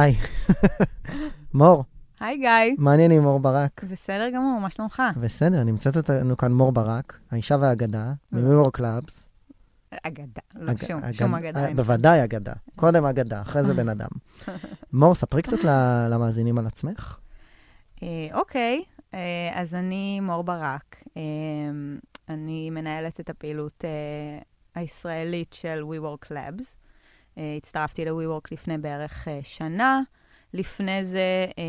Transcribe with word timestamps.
היי. 0.00 0.16
מור, 1.54 1.84
היי 2.20 2.38
גיא. 2.38 2.74
מה 2.78 2.90
העניינים, 2.90 3.22
מור 3.22 3.40
ברק? 3.40 3.84
בסדר 3.84 4.30
גמור, 4.34 4.60
מה 4.60 4.70
שלומך? 4.70 5.02
בסדר, 5.20 5.64
נמצאת 5.64 5.96
איתנו 5.96 6.36
כאן 6.36 6.52
מור 6.52 6.72
ברק, 6.72 7.18
האישה 7.30 7.56
והאגדה, 7.60 8.12
מ-WeWork 8.32 8.70
Labs. 8.70 9.28
אגדה, 10.02 10.40
לא 10.54 10.72
שום, 10.86 11.00
שום 11.12 11.34
אגדה. 11.34 11.68
אה. 11.68 11.74
בוודאי 11.74 12.24
אגדה. 12.24 12.52
קודם 12.76 13.04
אגדה, 13.04 13.42
אחרי 13.42 13.62
זה 13.62 13.74
בן 13.74 13.88
אדם. 13.88 14.08
מור, 14.92 15.14
ספרי 15.14 15.42
קצת 15.42 15.64
למאזינים 16.10 16.58
על 16.58 16.66
עצמך. 16.66 17.18
אה, 18.02 18.08
אוקיי, 18.32 18.82
אה, 19.14 19.50
אז 19.54 19.74
אני 19.74 20.20
מור 20.20 20.44
ברק. 20.44 21.02
אה, 21.16 21.22
אני 22.28 22.70
מנהלת 22.70 23.20
את 23.20 23.30
הפעילות 23.30 23.84
אה, 23.84 24.42
הישראלית 24.74 25.52
של 25.52 25.82
WeWork 25.90 26.26
Labs. 26.30 26.81
אה, 27.38 27.54
הצטרפתי 27.56 28.04
ל-WeWork 28.04 28.48
לפני 28.50 28.78
בערך 28.78 29.28
אה, 29.28 29.40
שנה. 29.42 30.00
לפני 30.54 31.04
זה, 31.04 31.46
אה, 31.58 31.62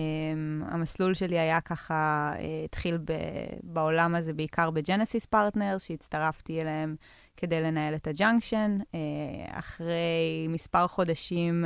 המסלול 0.73 1.13
שלי 1.13 1.39
היה 1.39 1.61
ככה, 1.61 2.33
התחיל 2.65 2.97
בעולם 3.63 4.15
הזה 4.15 4.33
בעיקר 4.33 4.69
ב 4.71 4.78
Genesis 4.78 5.25
Partners, 5.25 5.83
שהצטרפתי 5.83 6.61
אליהם 6.61 6.95
כדי 7.37 7.61
לנהל 7.61 7.95
את 7.95 8.07
ה 8.07 8.14
Junction. 8.14 8.77
אחרי 9.51 10.47
מספר 10.49 10.87
חודשים 10.87 11.65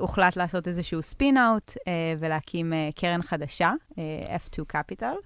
הוחלט 0.00 0.36
לעשות 0.36 0.68
איזשהו 0.68 1.02
spin-out 1.02 1.76
אה, 1.88 2.14
ולהקים 2.18 2.72
קרן 2.94 3.22
חדשה, 3.22 3.72
אה, 3.98 4.36
F2 4.36 4.76
Capital, 4.76 5.16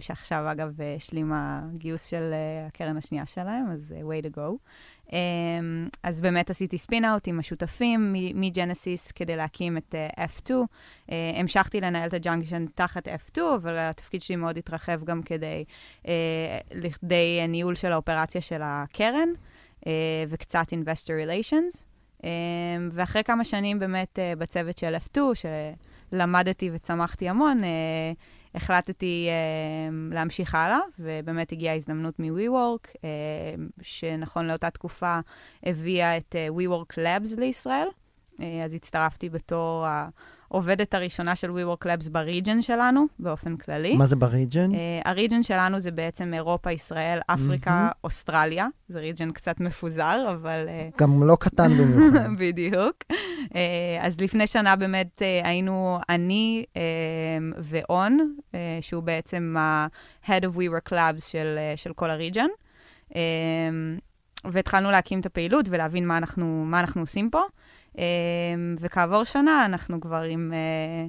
שעכשיו 0.00 0.52
אגב 0.52 0.80
השלימה 0.96 1.60
גיוס 1.74 2.04
של 2.04 2.30
אה, 2.32 2.66
הקרן 2.66 2.96
השנייה 2.96 3.26
שלהם, 3.26 3.70
אז 3.70 3.94
אה, 3.96 4.02
way 4.02 4.24
to 4.24 4.36
go. 4.36 4.58
אה, 5.12 5.18
אז 6.02 6.20
באמת 6.20 6.50
עשיתי 6.50 6.78
spin-out 6.78 7.28
עם 7.28 7.38
השותפים 7.38 8.14
מ 8.34 8.44
Genesis 8.44 9.12
כדי 9.12 9.36
להקים 9.36 9.76
את 9.76 9.94
אה, 9.94 10.26
F2. 10.26 10.50
אה, 11.12 11.32
המשכתי 11.34 11.80
לנהל 11.80 12.08
את 12.08 12.14
ה 12.14 12.20
Junction 12.20 12.66
תחת 12.74 13.08
F2, 13.08 13.40
אבל 13.54 13.78
התפקיד 13.78 14.22
שלי 14.22 14.36
מאוד 14.36 14.58
התרחב 14.58 15.04
גם 15.04 15.22
כדי, 15.22 15.64
לכדי 16.74 17.46
ניהול 17.48 17.74
של 17.74 17.92
האופרציה 17.92 18.40
של 18.40 18.60
הקרן, 18.64 19.28
וקצת 20.28 20.66
investor 20.72 21.26
relations. 21.26 21.84
אה, 22.24 22.30
ואחרי 22.92 23.24
כמה 23.24 23.44
שנים 23.44 23.78
באמת 23.78 24.18
בצוות 24.38 24.78
של 24.78 24.96
F2, 24.96 25.18
שלמדתי 26.12 26.70
וצמחתי 26.72 27.28
המון, 27.28 27.60
החלטתי 28.58 29.28
אה, 29.28 30.14
להמשיך 30.14 30.54
הלאה, 30.54 30.78
ובאמת 30.98 31.52
הגיעה 31.52 31.74
הזדמנות 31.74 32.18
מ-WeWork, 32.18 32.88
אה, 33.04 33.08
שנכון 33.82 34.46
לאותה 34.46 34.70
תקופה 34.70 35.18
הביאה 35.62 36.16
את 36.16 36.36
אה, 36.36 36.48
WeWork 36.48 36.92
Labs 36.94 37.40
לישראל. 37.40 37.88
אה, 38.40 38.64
אז 38.64 38.74
הצטרפתי 38.74 39.28
בתור 39.28 39.86
העובדת 40.50 40.94
הראשונה 40.94 41.36
של 41.36 41.50
WeWork 41.50 41.86
Labs 41.86 42.10
בריג'ן 42.10 42.62
שלנו, 42.62 43.06
באופן 43.18 43.56
כללי. 43.56 43.96
מה 43.96 44.06
זה 44.06 44.16
בריג'ן? 44.16 44.74
אה, 44.74 45.00
הריג'ן 45.04 45.42
שלנו 45.42 45.80
זה 45.80 45.90
בעצם 45.90 46.34
אירופה, 46.34 46.72
ישראל, 46.72 47.20
אפריקה, 47.26 47.70
מהמם. 47.70 47.88
אוסטרליה. 48.04 48.66
זה 48.88 49.00
ריג'ן 49.00 49.32
קצת 49.32 49.60
מפוזר, 49.60 50.30
אבל... 50.30 50.64
אה, 50.68 50.88
גם 50.98 51.22
לא 51.22 51.36
קטן 51.40 51.72
במיוחד. 51.72 52.28
בדיוק. 52.38 52.96
אה, 53.54 53.98
אז 54.00 54.20
לפני 54.20 54.46
שנה 54.46 54.76
באמת 54.76 55.22
אה, 55.22 55.40
היינו 55.44 55.98
אני 56.08 56.64
אה, 56.76 56.82
ואון, 57.58 58.34
אה, 58.54 58.78
שהוא 58.80 59.02
בעצם 59.02 59.54
ה-Head 59.58 60.42
of 60.42 60.56
WeWork 60.56 60.92
Labs 60.92 61.20
של, 61.20 61.54
אה, 61.58 61.72
של 61.76 61.92
כל 61.92 62.10
הריג'ן. 62.10 62.48
אה, 63.16 63.20
והתחלנו 64.44 64.90
להקים 64.90 65.20
את 65.20 65.26
הפעילות 65.26 65.66
ולהבין 65.68 66.06
מה 66.06 66.16
אנחנו, 66.18 66.64
מה 66.66 66.80
אנחנו 66.80 67.00
עושים 67.00 67.30
פה. 67.30 67.42
אה, 67.98 68.04
וכעבור 68.80 69.24
שנה 69.24 69.64
אנחנו 69.64 70.00
כבר 70.00 70.22
עם 70.22 70.52
אה, 70.52 71.06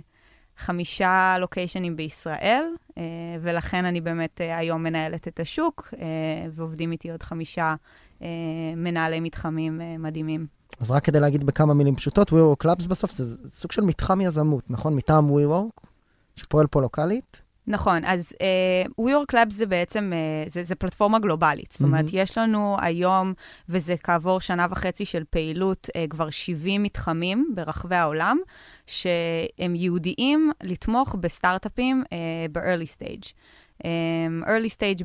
חמישה 0.57 1.35
לוקיישנים 1.39 1.95
בישראל, 1.95 2.63
אה, 2.97 3.03
ולכן 3.41 3.85
אני 3.85 4.01
באמת 4.01 4.41
אה, 4.41 4.57
היום 4.57 4.83
מנהלת 4.83 5.27
את 5.27 5.39
השוק, 5.39 5.93
ועובדים 6.51 6.91
איתי 6.91 7.11
עוד 7.11 7.23
חמישה 7.23 7.75
מנהלי 8.75 9.19
מתחמים 9.19 9.81
מדהימים. 9.99 10.47
אז 10.79 10.91
רק 10.91 11.03
כדי 11.03 11.19
להגיד 11.19 11.43
בכמה 11.43 11.73
מילים 11.73 11.95
פשוטות, 11.95 12.29
WeWork 12.29 12.65
Labs 12.65 12.89
בסוף 12.89 13.11
זה 13.11 13.49
סוג 13.49 13.71
של 13.71 13.81
מתחם 13.81 14.21
יזמות, 14.21 14.71
נכון? 14.71 14.95
מטעם 14.95 15.29
WeWork, 15.29 15.87
שפועל 16.35 16.67
פה 16.67 16.81
לוקאלית. 16.81 17.41
נכון, 17.69 18.05
אז 18.05 18.33
uh, 18.33 19.01
WeWork 19.01 19.35
Labs 19.35 19.53
זה 19.53 19.65
בעצם, 19.65 20.13
uh, 20.45 20.49
זה, 20.49 20.63
זה 20.63 20.75
פלטפורמה 20.75 21.19
גלובלית. 21.19 21.71
זאת 21.71 21.81
אומרת, 21.81 22.05
מהמם. 22.05 22.17
יש 22.21 22.37
לנו 22.37 22.77
היום, 22.81 23.33
וזה 23.69 23.95
כעבור 24.03 24.41
שנה 24.41 24.67
וחצי 24.69 25.05
של 25.05 25.23
פעילות, 25.29 25.87
uh, 25.87 26.09
כבר 26.09 26.29
70 26.29 26.83
מתחמים 26.83 27.51
ברחבי 27.55 27.95
העולם, 27.95 28.37
שהם 28.87 29.75
ייעודיים 29.75 30.51
לתמוך 30.63 31.15
בסטארט-אפים 31.19 32.03
uh, 32.05 32.07
ב-early 32.51 32.97
stage. 32.97 33.33
Um, 33.79 34.45
early 34.45 34.69
stage, 34.77 35.03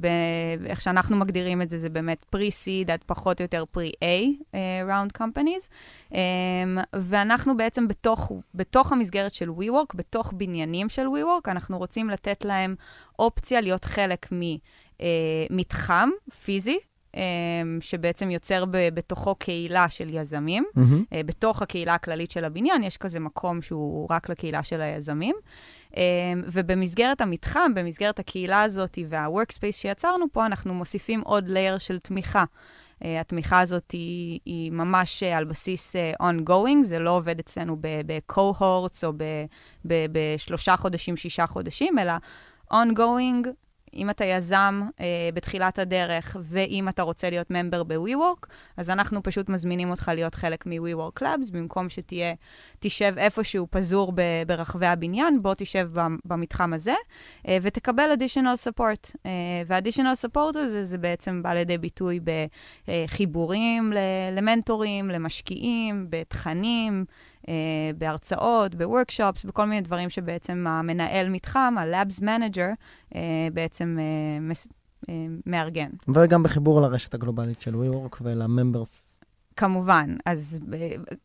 איך 0.67 0.81
שאנחנו 0.81 1.17
מגדירים 1.17 1.63
את 1.63 1.69
זה, 1.69 1.79
זה 1.79 1.89
באמת 1.89 2.27
pre-seed 2.37 2.93
עד 2.93 3.01
פחות 3.07 3.41
או 3.41 3.45
יותר 3.45 3.65
pre-A 3.77 4.43
uh, 4.43 4.55
round 4.91 5.21
companies. 5.21 5.69
Um, 6.11 6.17
ואנחנו 6.93 7.57
בעצם 7.57 7.89
בתוך, 7.89 8.33
בתוך 8.55 8.93
המסגרת 8.93 9.35
של 9.35 9.49
WeWork, 9.49 9.97
בתוך 9.97 10.33
בניינים 10.37 10.89
של 10.89 11.07
WeWork, 11.07 11.51
אנחנו 11.51 11.79
רוצים 11.79 12.11
לתת 12.11 12.45
להם 12.45 12.75
אופציה 13.19 13.61
להיות 13.61 13.85
חלק 13.85 14.29
ממתחם 15.51 16.09
פיזי, 16.45 16.79
um, 17.13 17.17
שבעצם 17.81 18.31
יוצר 18.31 18.65
ב- 18.65 18.89
בתוכו 18.95 19.35
קהילה 19.35 19.89
של 19.89 20.15
יזמים. 20.15 20.65
אה, 21.13 21.21
בתוך 21.27 21.63
הקהילה 21.63 21.95
הכללית 21.95 22.31
של 22.31 22.45
הבניין, 22.45 22.83
יש 22.83 22.97
כזה 22.97 23.21
מקום 23.21 23.63
שהוא 23.63 24.07
רק 24.11 24.29
לקהילה 24.29 24.63
של 24.63 24.81
היזמים. 24.81 25.35
אה, 25.97 26.03
ובמסגרת 26.47 27.21
המתחם, 27.21 27.73
במסגרת 27.75 28.19
הקהילה 28.19 28.63
הזאת 28.63 28.99
וה-workspace 29.09 29.73
שיצרנו 29.73 30.27
פה, 30.33 30.47
אנחנו 30.47 30.75
מוסיפים 30.75 31.21
עוד 31.21 31.49
layer 31.49 31.79
של 31.79 31.99
תמיכה. 31.99 32.45
Uh, 33.03 33.07
התמיכה 33.21 33.61
הזאת 33.61 33.91
היא, 33.91 34.41
היא 34.45 34.73
ממש 34.73 35.23
uh, 35.23 35.27
על 35.27 35.45
בסיס 35.45 35.97
uh, 35.97 36.23
ongoing, 36.23 36.83
זה 36.83 36.99
לא 36.99 37.11
עובד 37.11 37.39
אצלנו 37.39 37.77
ב-cohorts 37.81 39.05
או 39.05 39.13
בשלושה 39.85 40.77
חודשים, 40.77 41.17
שישה 41.17 41.47
חודשים, 41.47 41.99
אלא 41.99 42.13
ongoing, 42.73 43.49
אם 43.97 44.11
אתה 44.11 44.25
יזם 44.25 44.83
uh, 44.89 45.01
בתחילת 45.35 45.79
הדרך, 45.79 46.37
ואם 46.41 46.89
אתה 46.89 47.03
רוצה 47.03 47.31
להיות 47.31 47.51
ממבר 47.51 47.83
ב-WeWork, 47.83 48.47
אז 48.77 48.91
אנחנו 48.91 49.23
פשוט 49.23 49.49
מזמינים 49.49 49.91
אותך 49.91 50.11
להיות 50.15 50.35
חלק 50.35 50.67
מ-WeWork 50.67 51.23
Labs, 51.23 51.53
במקום 51.53 51.89
שתהיה, 51.89 52.35
תשב 52.81 53.15
איפשהו 53.17 53.67
פזור 53.71 54.13
ב- 54.15 54.43
ברחבי 54.47 54.87
הבניין, 54.87 55.43
בוא 55.43 55.55
תשב 55.57 55.91
במתחם 56.25 56.73
הזה, 56.73 56.95
uh, 57.43 57.49
ותקבל 57.63 58.11
additional 58.19 58.69
support. 58.69 59.11
Uh, 59.15 59.19
וה-additional 59.67 60.27
support 60.27 60.59
הזה, 60.59 60.83
זה 60.83 60.99
בעצם 60.99 61.43
בא 61.43 61.55
לידי 61.55 61.79
ביטוי 61.79 62.21
בחיבורים 62.89 63.93
למנטורים, 64.33 65.09
למשקיעים, 65.09 66.07
בתכנים, 66.11 67.05
בהרצאות, 67.99 68.75
בוורקשופס, 68.75 69.45
בכל 69.45 69.65
מיני 69.65 69.81
דברים 69.81 70.11
שבעצם 70.11 70.65
המנהל 70.69 71.29
מתחם, 71.29 71.75
ה-Labs 71.79 72.21
Manager, 72.21 72.73
uh, 73.13 73.17
בעצם 73.53 73.99
uh, 73.99 75.09
מארגן. 75.47 75.91
וגם 76.15 76.43
בחיבור 76.43 76.81
לרשת 76.81 77.15
הגלובלית 77.15 77.61
של 77.61 77.75
WeWork 77.75 78.17
ולממברס. 78.21 79.15
כמובן. 79.57 80.17
אז 80.27 80.61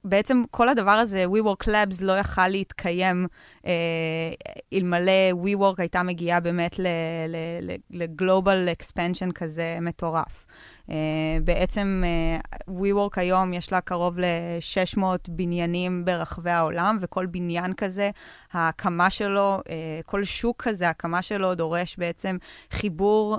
בעצם 0.04 0.44
כל 0.52 0.70
הדבר 0.70 0.92
הזה, 0.92 1.26
WeWork 1.26 1.68
Labs 1.68 1.96
לא 2.02 2.18
יכל 2.18 2.48
להתקיים 2.48 3.28
אה, 3.66 3.72
אלמלא 4.74 5.32
WeWork 5.44 5.76
הייתה 5.78 6.04
מגיעה 6.04 6.40
באמת 6.40 6.80
ל-Global 6.80 8.80
expansion 8.80 9.32
כזה 9.36 9.78
מטורף. 9.82 10.46
Uh, 10.90 10.92
בעצם 11.44 12.04
uh, 12.06 12.70
WeWork 12.70 13.14
היום 13.16 13.54
יש 13.54 13.72
לה 13.72 13.82
קרוב 13.82 14.20
ל-600 14.20 15.02
בניינים 15.28 16.06
ברחבי 16.06 16.50
העולם, 16.50 16.98
וכל 17.02 17.26
בניין 17.26 17.74
כזה, 17.74 18.10
ההקמה 18.54 19.10
שלו, 19.10 19.60
uh, 19.60 19.72
כל 20.06 20.24
שוק 20.24 20.64
כזה, 20.64 20.88
ההקמה 20.88 21.22
שלו 21.22 21.56
דורש 21.56 21.98
בעצם 21.98 22.38
חיבור 22.72 23.38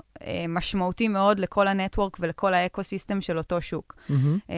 משמעותי 0.48 1.08
מאוד 1.08 1.38
לכל 1.38 1.68
הנטוורק 1.68 2.16
ולכל 2.20 2.54
האקו-סיסטם 2.54 3.20
של 3.20 3.38
אותו 3.38 3.62
שוק. 3.62 3.94
Mm-hmm. 4.10 4.52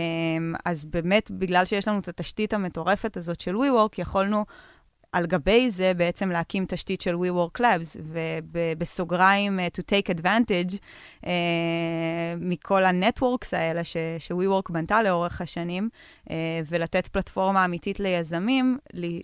אז 0.64 0.84
באמת, 0.84 1.30
בגלל 1.30 1.64
שיש 1.64 1.88
לנו 1.88 1.98
את 1.98 2.08
התשתית 2.08 2.52
המטורפת 2.54 3.16
הזאת 3.16 3.40
של 3.40 3.54
WeWork, 3.56 3.94
יכולנו 3.98 4.44
על 5.12 5.26
גבי 5.26 5.70
זה 5.70 5.92
בעצם 5.96 6.30
להקים 6.30 6.64
תשתית 6.68 7.00
של 7.00 7.14
WeWork 7.14 7.60
Labs, 7.60 7.98
ובסוגריים 8.52 9.58
uh, 9.58 9.78
to 9.78 9.82
take 9.82 10.18
advantage 10.18 10.74
uh, 11.24 11.26
מכל 12.40 12.84
ה 12.84 12.92
networks 12.92 13.54
האלה 13.54 13.84
ש- 13.84 13.96
ש-WeWork 14.18 14.72
בנתה 14.72 15.02
לאורך 15.02 15.40
השנים, 15.40 15.88
אה, 16.24 16.30
ולתת 16.68 17.06
פלטפורמה 17.06 17.64
אמיתית 17.64 18.00
ליזמים, 18.00 18.78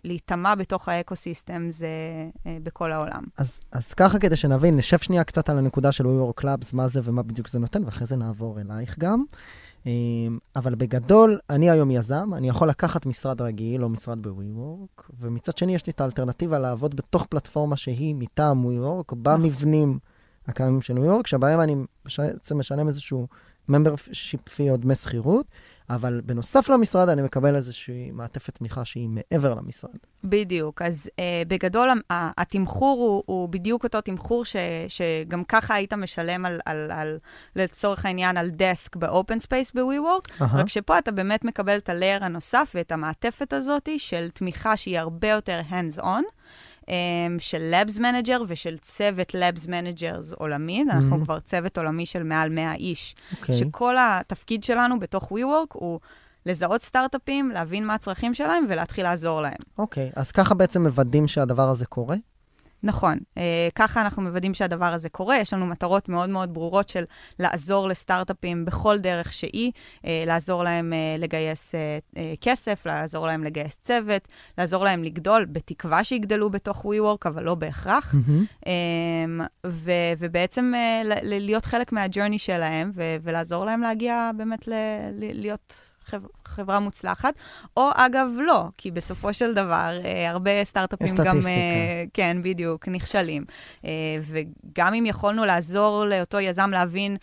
להיטמע 0.05 0.55
בתוך 0.55 0.89
ה 0.89 0.96
ecosystem 0.96 1.67
זה 1.71 1.89
אה, 2.37 2.41
בכל 2.63 2.93
העולם. 2.93 3.23
אז, 3.37 3.61
אז 3.73 3.95
ככה 3.95 4.19
כדי 4.19 4.37
שנבין, 4.37 4.77
נשב 4.77 4.99
שנייה 4.99 5.25
קצת 5.25 5.49
על 5.51 5.59
הנקודה 5.59 5.93
של 5.93 6.05
WeWork 6.05 6.45
Labs, 6.45 6.71
מה 6.73 6.89
זה 6.89 7.01
ומה 7.05 7.23
בדיוק 7.23 7.49
זה 7.49 7.59
נותן, 7.59 7.85
ואחרי 7.85 8.07
זה 8.07 8.17
נעבור 8.17 8.61
אלייך 8.61 8.99
גם. 8.99 9.25
אמ, 9.89 10.39
אבל 10.57 10.75
בגדול, 10.75 11.39
אני 11.51 11.71
היום 11.71 11.91
יזם, 11.91 12.35
אני 12.35 12.49
יכול 12.49 12.69
לקחת 12.69 13.07
משרד 13.07 13.41
רגיל 13.41 13.85
או 13.85 13.89
משרד 13.89 14.23
ב-WeWork, 14.23 15.03
ומצד 15.21 15.57
שני 15.59 15.75
יש 15.75 15.87
לי 15.87 15.91
את 15.91 16.01
האלטרנטיבה 16.01 16.59
לעבוד 16.59 16.95
בתוך 16.95 17.27
פלטפורמה 17.27 17.77
שהיא 17.77 18.15
מטעם 18.15 18.65
WeWork, 18.67 19.15
במבנים 19.15 19.99
הקיימים 20.49 20.81
של 20.81 20.97
WeWork, 20.99 21.27
שבהם 21.27 21.61
אני 21.61 21.77
בעצם 22.19 22.59
משלם 22.59 22.89
איזשהו 22.89 23.27
membership 23.71 24.49
fee 24.49 24.71
או 24.71 24.77
דמי 24.77 24.95
שכירות, 24.95 25.47
אבל 25.91 26.21
בנוסף 26.25 26.69
למשרד 26.69 27.09
אני 27.09 27.23
מקבל 27.23 27.57
איזושהי 27.57 28.11
מעטפת 28.11 28.55
תמיכה 28.55 28.85
שהיא 28.85 29.09
מעבר 29.09 29.55
למשרד. 29.55 29.97
בדיוק. 30.25 30.83
אז 30.83 31.11
uh, 31.11 31.21
בגדול, 31.49 31.89
התמחור 32.11 32.99
הוא, 32.99 33.23
הוא 33.27 33.49
בדיוק 33.49 33.85
אותו 33.85 34.01
תמחור 34.01 34.45
ש, 34.45 34.57
שגם 34.89 35.45
ככה 35.45 35.75
היית 35.75 35.93
משלם 35.93 36.47
על, 36.47 36.61
על, 36.65 36.91
על, 36.91 37.19
לצורך 37.57 38.07
העניין, 38.07 38.37
על 38.37 38.51
דסק 38.51 38.97
ב-open 38.97 39.43
space 39.47 39.71
ב-WeWork, 39.75 40.41
uh-huh. 40.41 40.45
רק 40.55 40.69
שפה 40.69 40.99
אתה 40.99 41.11
באמת 41.11 41.45
מקבל 41.45 41.79
את 41.79 41.89
הלייר 41.89 42.25
הנוסף 42.25 42.73
ואת 42.75 42.93
המעטפת 42.93 43.53
הזאת 43.53 43.89
של 43.99 44.29
תמיכה 44.31 44.77
שהיא 44.77 44.99
הרבה 44.99 45.29
יותר 45.29 45.61
hands-on. 45.71 46.23
Um, 46.89 46.91
של 47.39 47.75
Labs 47.75 47.99
Manager 47.99 48.41
ושל 48.47 48.79
צוות 48.79 49.35
Labs 49.35 49.67
Managers 49.67 50.35
עולמי. 50.37 50.83
Mm-hmm. 50.83 50.93
אנחנו 50.93 51.25
כבר 51.25 51.41
צוות 51.41 51.79
עולמי 51.79 52.07
של 52.07 52.23
מעל 52.23 52.49
100 52.49 52.75
איש. 52.75 53.15
Okay. 53.33 53.37
אוקיי. 53.37 53.55
שכל 53.55 53.97
התפקיד 53.99 54.65
שלנו 54.65 54.99
בתוך 54.99 55.33
WeWork 55.33 55.73
הוא 55.73 56.01
לזהות 56.47 56.83
סטארט-אפים, 56.83 57.51
להבין 57.51 57.87
מה 57.87 57.95
הצרכים 57.95 58.35
שלהם 58.35 58.65
ולהתחיל 58.69 59.05
לעזור 59.05 59.41
להם. 59.41 59.59
אוקיי, 59.79 60.09
okay. 60.09 60.21
אז 60.21 60.33
ככה 60.33 60.55
בעצם 60.55 60.83
מוודאים 60.83 61.29
שהדבר 61.29 61.69
הזה 61.69 61.87
קורה? 61.87 62.17
נכון. 62.83 63.19
אה, 63.39 63.69
ככה 63.75 64.01
אנחנו 64.01 64.23
מוודאים 64.23 64.55
שהדבר 64.55 64.93
הזה 64.93 65.09
קורה. 65.09 65.39
יש 65.39 65.53
לנו 65.53 65.67
מטרות 65.67 66.09
מאוד 66.09 66.31
מאוד 66.31 66.55
ברורות 66.55 66.89
של 66.89 67.05
לעזור 67.39 67.89
לסטארט-אפים 67.89 68.65
בכל 68.65 68.99
דרך 68.99 69.33
שהיא, 69.33 69.73
אה, 70.05 70.25
לעזור 70.27 70.65
להם 70.65 70.93
אה, 70.93 71.17
לגייס 71.19 71.75
כסף, 72.41 72.87
לעזור 72.87 73.27
להם 73.27 73.45
לגייס 73.45 73.79
צוות, 73.83 74.29
לעזור 74.59 74.85
להם 74.85 75.05
לגדול, 75.05 75.45
בתקווה 75.45 76.05
שיגדלו 76.05 76.51
בתוך 76.51 76.85
WeWork, 76.85 77.29
אבל 77.29 77.45
לא 77.45 77.55
בהכרח. 77.55 78.15
Mm-hmm. 78.15 78.69
ו- 79.67 80.13
ובעצם 80.19 80.73
להיות 81.23 81.65
חלק 81.65 81.93
מהג'רני 81.93 82.39
שלהם, 82.39 82.91
ו- 82.95 83.17
ולעזור 83.23 83.65
להם 83.65 83.81
להגיע 83.81 84.31
באמת 84.37 84.69
ל- 84.69 85.11
להיות... 85.19 85.88
חברה 86.45 86.81
מוצלחת, 86.81 87.35
או 87.77 87.91
אגב, 87.95 88.29
לא, 88.41 88.65
כי 88.79 88.91
בסופו 88.91 89.35
של 89.35 89.55
דבר, 89.55 90.01
אה, 90.05 90.31
הרבה 90.31 90.65
סטארט-אפים 90.65 91.07
גם, 91.25 91.37
אה, 91.47 92.05
כן, 92.15 92.37
בדיוק, 92.43 92.89
נכשלים. 92.89 93.45
אה, 93.85 93.91
וגם 94.23 94.95
אם 94.95 95.07
יכולנו 95.07 95.45
לעזור 95.45 96.05
לאותו 96.05 96.41
יזם 96.41 96.71
להבין 96.71 97.17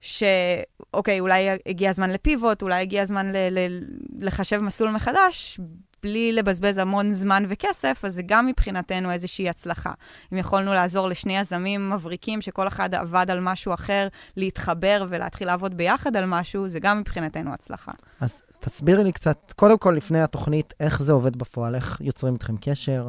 שאוקיי, 0.00 1.20
אולי 1.20 1.48
הגיע 1.66 1.90
הזמן 1.90 2.10
לפיבוט, 2.10 2.62
אולי 2.62 2.80
הגיע 2.80 3.02
הזמן 3.02 3.32
ל- 3.32 3.48
ל- 3.50 3.80
לחשב 4.20 4.58
מסלול 4.62 4.90
מחדש, 4.90 5.60
בלי 6.02 6.32
לבזבז 6.32 6.78
המון 6.78 7.12
זמן 7.12 7.44
וכסף, 7.48 8.00
אז 8.04 8.14
זה 8.14 8.22
גם 8.26 8.46
מבחינתנו 8.46 9.10
איזושהי 9.10 9.48
הצלחה. 9.48 9.92
אם 10.32 10.38
יכולנו 10.38 10.74
לעזור 10.74 11.08
לשני 11.08 11.38
יזמים 11.38 11.90
מבריקים, 11.90 12.40
שכל 12.40 12.68
אחד 12.68 12.94
עבד 12.94 13.26
על 13.30 13.40
משהו 13.40 13.74
אחר, 13.74 14.08
להתחבר 14.36 15.06
ולהתחיל 15.08 15.46
לעבוד 15.46 15.76
ביחד 15.76 16.16
על 16.16 16.26
משהו, 16.26 16.68
זה 16.68 16.80
גם 16.80 17.00
מבחינתנו 17.00 17.52
הצלחה. 17.52 17.92
אז 18.20 18.42
תסבירי 18.60 19.04
לי 19.04 19.12
קצת, 19.12 19.52
קודם 19.56 19.78
כל 19.78 19.94
לפני 19.96 20.22
התוכנית, 20.22 20.74
איך 20.80 21.02
זה 21.02 21.12
עובד 21.12 21.36
בפועל, 21.36 21.74
איך 21.74 21.98
יוצרים 22.00 22.34
איתכם 22.34 22.56
קשר, 22.60 23.08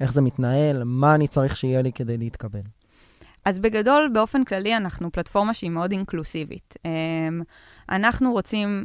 איך 0.00 0.12
זה 0.12 0.20
מתנהל, 0.20 0.82
מה 0.84 1.14
אני 1.14 1.28
צריך 1.28 1.56
שיהיה 1.56 1.82
לי 1.82 1.92
כדי 1.92 2.16
להתקבל. 2.18 2.60
אז 3.44 3.58
בגדול, 3.58 4.10
באופן 4.12 4.44
כללי, 4.44 4.76
אנחנו 4.76 5.12
פלטפורמה 5.12 5.54
שהיא 5.54 5.70
מאוד 5.70 5.92
אינקלוסיבית. 5.92 6.74
אמ, 6.84 7.42
אנחנו 7.88 8.32
רוצים 8.32 8.84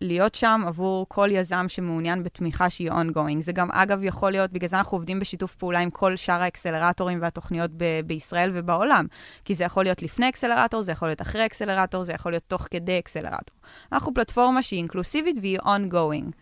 להיות 0.00 0.34
שם 0.34 0.62
עבור 0.66 1.06
כל 1.08 1.28
יזם 1.32 1.68
שמעוניין 1.68 2.22
בתמיכה 2.22 2.70
שהיא 2.70 2.90
ongoing. 2.90 3.40
זה 3.40 3.52
גם, 3.52 3.70
אגב, 3.70 4.02
יכול 4.02 4.32
להיות, 4.32 4.52
בגלל 4.52 4.68
זה 4.68 4.78
אנחנו 4.78 4.96
עובדים 4.96 5.20
בשיתוף 5.20 5.56
פעולה 5.56 5.78
עם 5.80 5.90
כל 5.90 6.16
שאר 6.16 6.42
האקסלרטורים 6.42 7.22
והתוכניות 7.22 7.70
ב- 7.76 8.00
בישראל 8.06 8.50
ובעולם. 8.54 9.06
כי 9.44 9.54
זה 9.54 9.64
יכול 9.64 9.84
להיות 9.84 10.02
לפני 10.02 10.28
אקסלרטור, 10.28 10.82
זה 10.82 10.92
יכול 10.92 11.08
להיות 11.08 11.22
אחרי 11.22 11.46
אקסלרטור, 11.46 12.04
זה 12.04 12.12
יכול 12.12 12.32
להיות 12.32 12.44
תוך 12.46 12.66
כדי 12.70 12.98
אקסלרטור. 12.98 13.56
אנחנו 13.92 14.14
פלטפורמה 14.14 14.62
שהיא 14.62 14.78
אינקלוסיבית 14.78 15.36
והיא 15.40 15.58
ongoing. 15.58 16.32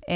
Um, 0.00 0.06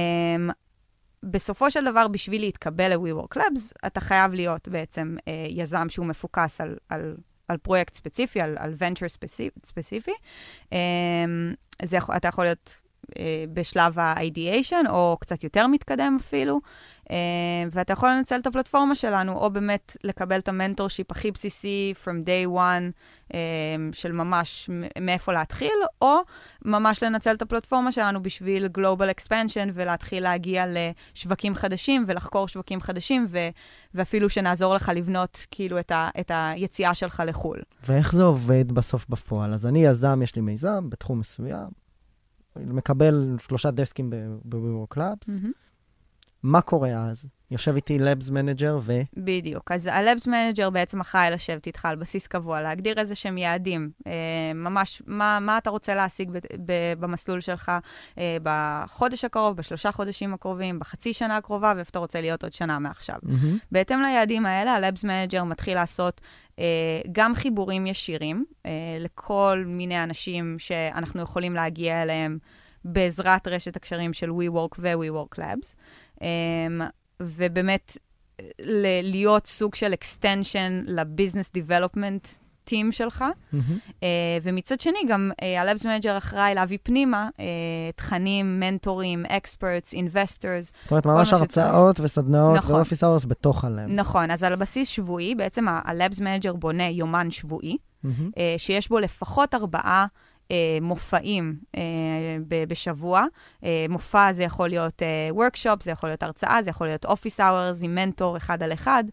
בסופו 1.22 1.70
של 1.70 1.84
דבר, 1.84 2.08
בשביל 2.08 2.40
להתקבל 2.40 2.94
ל-WeWork 2.94 3.38
Labs, 3.38 3.87
אתה 3.87 4.00
חייב 4.00 4.34
להיות 4.34 4.69
בעצם 4.69 5.16
uh, 5.19 5.22
יזם 5.48 5.88
שהוא 5.88 6.06
מפוקס 6.06 6.60
על, 6.60 6.76
על, 6.88 7.16
על 7.48 7.56
פרויקט 7.56 7.94
ספציפי, 7.94 8.40
על, 8.40 8.56
על 8.58 8.75
venture 8.78 9.26
ספציפי. 9.64 10.14
Um, 10.64 10.76
זה, 11.82 11.98
אתה 12.16 12.28
יכול 12.28 12.44
להיות 12.44 12.85
בשלב 13.53 13.99
ה-ideation, 13.99 14.91
או 14.91 15.17
קצת 15.20 15.44
יותר 15.44 15.67
מתקדם 15.67 16.17
אפילו, 16.20 16.61
אה, 17.11 17.17
ואתה 17.70 17.93
יכול 17.93 18.08
לנצל 18.08 18.41
את 18.41 18.47
הפלטפורמה 18.47 18.94
שלנו, 18.94 19.32
או 19.32 19.50
באמת 19.50 19.97
לקבל 20.05 20.38
את 20.38 20.49
המנטורשיפ 20.49 21.11
הכי 21.11 21.31
בסיסי 21.31 21.94
from 22.05 22.26
day 22.26 22.56
one, 22.56 22.93
אה, 23.35 23.38
של 23.93 24.12
ממש 24.12 24.70
מאיפה 25.00 25.32
להתחיל, 25.32 25.73
או 26.03 26.17
ממש 26.64 27.03
לנצל 27.03 27.35
את 27.35 27.43
הפלטפורמה 27.43 27.93
שלנו 27.93 28.23
בשביל 28.23 28.69
global 28.79 29.20
expansion, 29.20 29.70
ולהתחיל 29.75 30.23
להגיע 30.23 30.64
לשווקים 30.69 31.55
חדשים, 31.55 32.05
ולחקור 32.06 32.49
שווקים 32.49 32.81
חדשים, 32.81 33.26
ו- 33.29 33.49
ואפילו 33.94 34.29
שנעזור 34.29 34.75
לך 34.75 34.93
לבנות 34.94 35.47
כאילו 35.50 35.79
את, 35.79 35.91
ה- 35.91 36.08
את 36.20 36.31
היציאה 36.35 36.94
שלך 36.94 37.23
לחו"ל. 37.26 37.58
ואיך 37.88 38.12
זה 38.12 38.23
עובד 38.23 38.73
בסוף 38.73 39.06
בפועל? 39.08 39.55
אז 39.55 39.67
אני 39.67 39.85
יזם, 39.85 40.20
יש 40.23 40.37
לי 40.37 40.43
מיזם 40.43 40.91
בתחום 40.91 41.19
מסוים. 41.19 41.85
מקבל 42.65 43.36
שלושה 43.39 43.70
דסקים 43.70 44.10
ב-WeWork 44.10 44.96
Labs. 44.96 45.29
Mm-hmm. 45.29 45.53
מה 46.43 46.60
קורה 46.60 46.91
אז? 47.10 47.27
יושב 47.50 47.74
איתי 47.74 47.98
Labs 47.98 48.31
Manager 48.31 48.76
ו... 48.81 48.93
בדיוק. 49.17 49.72
אז 49.72 49.86
ה-Labs 49.86 50.26
Manager 50.26 50.70
בעצם 50.70 51.00
אחראי 51.00 51.31
לשבת 51.31 51.67
איתך 51.67 51.84
על 51.84 51.96
בסיס 51.96 52.26
קבוע, 52.26 52.60
להגדיר 52.60 52.98
איזה 52.98 53.15
שהם 53.15 53.38
יעדים. 53.38 53.91
אה, 54.06 54.12
ממש, 54.55 55.03
מה, 55.06 55.38
מה 55.41 55.58
אתה 55.58 55.70
רוצה 55.70 55.94
להשיג 55.94 56.31
ב- 56.31 56.38
ב- 56.67 56.93
במסלול 57.00 57.41
שלך 57.41 57.72
אה, 58.19 58.36
בחודש 58.43 59.24
הקרוב, 59.24 59.56
בשלושה 59.56 59.93
חודשים 59.93 60.34
הקרובים, 60.34 60.79
בחצי 60.79 61.12
שנה 61.12 61.36
הקרובה, 61.36 61.72
ואיפה 61.76 61.91
אתה 61.91 61.98
רוצה 61.98 62.20
להיות 62.20 62.43
עוד 62.43 62.53
שנה 62.53 62.79
מעכשיו. 62.79 63.17
Mm-hmm. 63.24 63.67
בהתאם 63.72 64.03
ליעדים 64.03 64.46
האלה, 64.46 64.76
ה-Labs 64.76 65.05
Manager 65.05 65.43
מתחיל 65.43 65.74
לעשות 65.74 66.20
אה, 66.58 66.65
גם 67.12 67.34
חיבורים 67.34 67.86
ישירים 67.86 68.44
אה, 68.67 68.70
לכל 69.00 69.65
מיני 69.67 70.03
אנשים 70.03 70.56
שאנחנו 70.58 71.22
יכולים 71.22 71.55
להגיע 71.55 72.03
אליהם 72.03 72.38
בעזרת 72.84 73.48
רשת 73.48 73.76
הקשרים 73.76 74.12
של 74.12 74.31
WeWork 74.31 74.76
ו-WeWork 74.79 75.38
Labs. 75.38 75.74
אה, 76.22 76.86
ובאמת, 77.20 77.96
להיות 79.03 79.46
סוג 79.46 79.75
של 79.75 79.93
extension 79.93 80.85
ל 80.86 80.94
business 80.94 81.50
development 81.53 82.29
team 82.65 82.93
שלך. 82.93 83.25
אמ-המ. 83.24 83.56
אה, 83.91 84.03
ומצד 84.43 84.81
שני, 84.81 84.99
גם 85.08 85.31
אה, 85.32 85.44
ה-Labs 85.44 85.82
Manager 85.82 86.19
אחראי 86.19 86.55
להביא 86.55 86.79
פנימה 86.82 87.29
אה, 87.32 87.41
תכנים, 87.96 88.61
מנטורים, 88.61 89.27
experts, 89.26 89.94
investors. 89.94 90.72
זאת 90.82 90.91
אומרת, 90.91 91.06
ממש 91.06 91.32
הרצאות 91.32 92.01
וסדנאות 92.01 92.56
נכון. 92.56 92.75
ו 92.74 92.79
office 92.79 93.05
hours 93.05 93.24
בתוך 93.25 93.65
ה-Labs. 93.65 93.93
נכון, 93.93 94.31
אז 94.31 94.43
על 94.43 94.56
בסיס 94.56 94.89
שבועי, 94.89 95.35
בעצם 95.35 95.69
ה-Labs 95.69 96.19
Manager 96.19 96.53
בונה 96.53 96.89
יומן 96.89 97.31
שבועי, 97.31 97.77
אמ-המ. 97.76 98.08
אה, 98.08 98.38
שיש 98.58 98.89
בו 98.89 98.99
לפחות 98.99 99.55
ארבעה 99.55 100.06
אה, 100.50 100.79
מופעים 100.81 101.56
אה, 101.76 101.82
ב- 102.48 102.65
בשבוע. 102.65 103.24
אה, 103.65 103.86
מופע 103.88 104.32
זה 104.32 104.43
יכול 104.43 104.69
להיות 104.69 105.03
workshop, 105.31 105.82
זה 105.82 105.91
יכול 105.91 106.08
להיות 106.08 106.22
הרצאה, 106.22 106.62
זה 106.62 106.70
יכול 106.70 106.86
להיות 106.86 107.05
office 107.05 107.41
hours 107.41 107.82
עם 107.82 107.94
מנטור 107.94 108.36
אחד 108.36 108.62
על 108.62 108.72
אחד. 108.72 109.05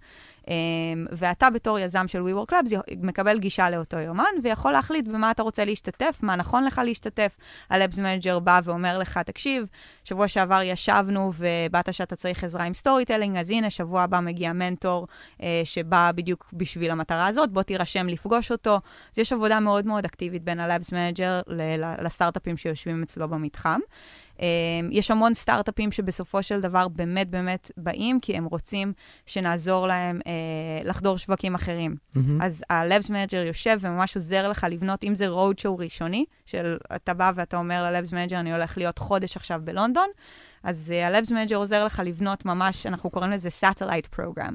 אמ, 0.48 1.06
ואתה 1.12 1.50
בתור 1.50 1.80
יזם 1.80 2.08
של 2.08 2.22
WeWork 2.22 2.52
Labs 2.52 2.78
מקבל 3.02 3.40
גישה 3.40 3.70
לאותו 3.70 3.98
יומן, 3.98 4.24
ויכול 4.44 4.72
להחליט 4.72 5.08
במה 5.08 5.32
אתה 5.32 5.44
רוצה 5.44 5.66
להשתתף, 5.66 6.20
מה 6.22 6.36
נכון 6.36 6.64
לך 6.64 6.82
להשתתף. 6.86 7.36
ה-Labs 7.70 7.96
Manager 7.96 8.40
בא 8.40 8.60
ואומר 8.64 8.98
לך, 8.98 9.18
תקשיב, 9.18 9.66
שבוע 10.04 10.28
שעבר 10.28 10.62
ישבנו 10.64 11.32
ואמרת 11.38 11.94
שאתה 11.94 12.16
צריך 12.16 12.44
עזרה 12.44 12.64
עם 12.64 12.74
storytelling, 12.74 13.38
אז 13.38 13.50
הנה, 13.50 13.70
שבוע 13.70 14.02
הבא 14.02 14.20
מגיע 14.20 14.54
מנטור 14.54 15.08
אה, 15.44 15.62
שבא 15.64 16.12
בדיוק 16.16 16.50
בשביל 16.54 16.92
המטרה 16.92 17.28
הזאת, 17.28 17.50
בוא 17.50 17.64
תירשם 17.64 18.08
לפגוש 18.08 18.52
אותו. 18.52 18.80
אז 19.14 19.20
יש 19.20 19.34
עבודה 19.34 19.60
מאוד 19.60 19.86
מאוד 19.86 20.06
אקטיבית 20.06 20.44
בין 20.44 20.60
ה-Labs 20.60 20.90
Manager 20.90 21.54
לסטארט-אפים 22.04 22.58
שיושבים 22.58 23.04
אצלו 23.04 23.28
במתחם. 23.28 23.80
אמ, 24.40 24.46
יש 24.92 25.12
המון 25.12 25.34
סטארט-אפים 25.34 25.92
שבסופו 25.92 26.44
של 26.44 26.62
דבר 26.62 26.88
באמת 26.88 27.30
באמת 27.30 27.72
באים, 27.78 28.20
כי 28.20 28.38
הם 28.38 28.46
רוצים 28.46 28.94
שנעזור 29.26 29.88
להם 29.88 30.22
אה, 30.28 30.84
לחדור 30.84 31.18
שווקים 31.18 31.56
אחרים. 31.56 31.96
אמ-המ. 31.96 32.20
אז 32.42 32.64
ה-Labs 32.70 33.08
Manager 33.08 33.36
יושב 33.36 33.78
וממש 33.82 34.16
עוזר 34.16 34.50
לך 34.50 34.68
לבנות, 34.70 35.04
אם 35.04 35.16
זה 35.16 35.28
road 35.28 35.62
show 35.62 35.82
ראשוני, 35.82 36.26
של 36.46 36.78
אתה 36.96 37.14
בא 37.14 37.32
ואתה 37.36 37.58
אומר 37.58 37.84
ל-Labs 37.84 38.10
Manager, 38.10 38.36
אני 38.36 38.54
הולך 38.54 38.78
להיות 38.78 38.98
חודש 38.98 39.38
עכשיו 39.38 39.62
בלונדון, 39.64 40.08
אז 40.64 40.94
אה, 40.94 41.16
ה-Labs 41.16 41.30
Manager 41.30 41.56
עוזר 41.56 41.86
לך 41.86 42.02
לבנות 42.06 42.46
ממש, 42.46 42.86
אנחנו 42.86 43.10
קוראים 43.10 43.32
לזה 43.32 43.50
Satellite 43.62 44.20
Program. 44.20 44.54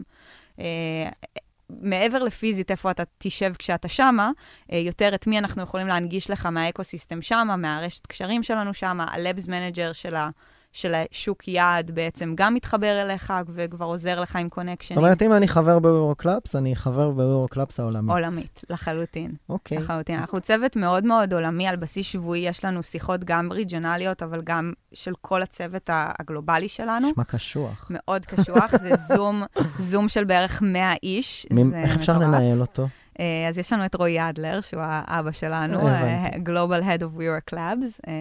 מעבר 1.71 2.23
לפיזית, 2.23 2.71
איפה 2.71 2.91
אתה 2.91 3.03
תשב 3.19 3.53
כשאתה 3.59 3.89
שמה, 3.89 4.31
אה, 4.73 4.79
יותר 4.79 5.15
את 5.15 5.27
מי 5.27 5.39
אנחנו 5.39 5.63
יכולים 5.63 5.87
להנגיש 5.87 6.31
לך 6.31 6.47
מה 6.47 6.60
ecosystem 6.60 7.23
שמה, 7.23 7.57
מהרשת 7.57 8.07
קשרים 8.07 8.43
שלנו 8.43 8.75
שמה, 8.75 9.05
ה-Labs 9.05 9.47
Manager 9.47 9.93
של 9.93 10.15
ה... 10.15 10.31
של 10.79 10.95
השוק 10.95 11.49
יעד 11.49 11.91
בעצם 11.91 12.33
גם 12.35 12.55
מתחבר 12.55 13.03
אליך 13.03 13.33
וכבר 13.49 13.87
עוזר 13.87 14.21
לך 14.21 14.37
עם 14.37 14.49
קונקשנים. 14.49 14.97
זאת 14.97 15.05
אומרת, 15.05 15.23
אם 15.23 15.33
אני 15.33 15.49
חבר 15.49 15.79
ב 15.79 15.85
WeWork 15.85 16.24
Labs, 16.24 16.57
אני 16.57 16.77
חבר 16.77 17.11
ב 17.11 17.17
WeWork 17.17 17.55
Labs 17.55 17.81
העולמית. 17.81 18.11
עולמית, 18.11 18.63
לחלוטין. 18.71 19.31
אוקיי. 19.49 19.79
לחלוטין. 19.79 20.19
אנחנו 20.19 20.41
צוות 20.41 20.77
מאוד 20.77 21.05
מאוד 21.05 21.35
עולמי, 21.35 21.69
על 21.69 21.77
בסיס 21.77 22.07
שבועי 22.07 22.41
יש 22.41 22.65
לנו 22.65 22.83
שיחות 22.83 23.25
גם 23.25 23.53
ריג'ונליות, 23.53 24.23
אבל 24.23 24.41
גם 24.45 24.73
של 24.93 25.13
כל 25.21 25.43
הצוות 25.43 25.91
הגלובלי 25.93 26.69
שלנו. 26.69 27.11
נשמע 27.11 27.25
קשוח. 27.25 27.87
מאוד 27.91 28.27
קשוח, 28.27 28.77
זה 28.77 28.91
זום, 28.97 29.43
זום 29.79 30.09
של 30.09 30.25
בערך 30.25 30.63
100 30.63 30.93
איש. 31.03 31.47
איך 31.75 31.97
אפשר 31.97 32.19
לנהל 32.19 32.61
אותו? 32.61 32.89
אה, 33.21 33.49
אז 33.49 33.59
יש 33.59 33.73
לנו 33.73 33.85
את 33.85 33.95
רועי 33.95 34.29
אדלר, 34.29 34.61
שהוא 34.61 34.83
האבא 34.85 35.33
שלנו, 35.33 35.89
אה, 35.89 36.29
Global 36.31 36.83
Head 36.83 37.03
of 37.03 37.19
WeWork 37.19 37.55
Labs, 37.55 38.01
אה, 38.09 38.13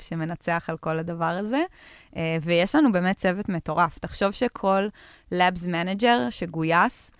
שמנצח 0.00 0.64
על 0.68 0.76
כל 0.76 0.98
הדבר 0.98 1.24
הזה. 1.24 1.62
ויש 2.42 2.74
לנו 2.74 2.92
באמת 2.92 3.16
צוות 3.16 3.48
מטורף. 3.48 3.98
תחשוב 3.98 4.32
שכל 4.32 4.88
Labs 5.32 5.66
Manager 5.66 6.30
שגויס, 6.30 7.10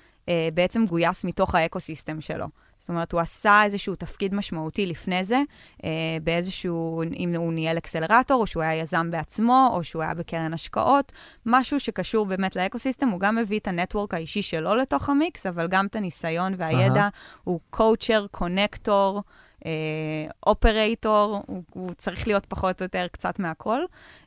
בעצם 0.54 0.86
גויס 0.86 1.24
מתוך 1.24 1.54
ה 1.54 1.61
ecosystem 1.61 2.20
שלו. 2.20 2.46
זאת 2.88 2.90
אומרת, 2.90 3.12
הוא 3.12 3.20
עשה 3.20 3.64
איזשהו 3.64 3.94
תפקיד 3.94 4.34
משמעותי 4.34 4.86
לפני 4.86 5.24
זה, 5.24 5.42
אה, 5.84 5.90
באיזשהו, 6.22 7.02
אם 7.16 7.34
הוא 7.36 7.52
ניהל 7.52 7.78
אקסלרטור, 7.78 8.40
או 8.40 8.46
שהוא 8.46 8.62
היה 8.62 8.74
יזם 8.74 9.10
בעצמו, 9.10 9.70
או 9.72 9.84
שהוא 9.84 10.02
היה 10.02 10.14
בקרן 10.14 10.54
השקעות, 10.54 11.12
משהו 11.46 11.80
שקשור 11.80 12.26
באמת 12.26 12.56
ל 12.56 12.61
ecosystem, 12.61 13.08
הוא 13.08 13.20
גם 13.20 13.36
מביא 13.36 13.58
את 13.58 13.66
ה 13.66 13.72
network 13.72 14.14
האישי 14.14 14.42
שלו 14.42 14.74
לתוך 14.74 15.08
המיקס, 15.08 15.46
אבל 15.46 15.66
גם 15.68 15.86
את 15.86 15.96
הניסיון 15.96 16.54
והידע, 16.56 17.08
אה-הא. 17.08 17.40
הוא 17.44 17.60
coacher, 17.70 18.26
connector, 18.30 19.22
operator, 20.46 21.42
הוא, 21.46 21.62
הוא 21.70 21.90
צריך 21.98 22.26
להיות 22.26 22.46
פחות 22.46 22.80
או 22.80 22.84
יותר 22.84 23.06
קצת 23.12 23.38
מהכל, 23.38 23.80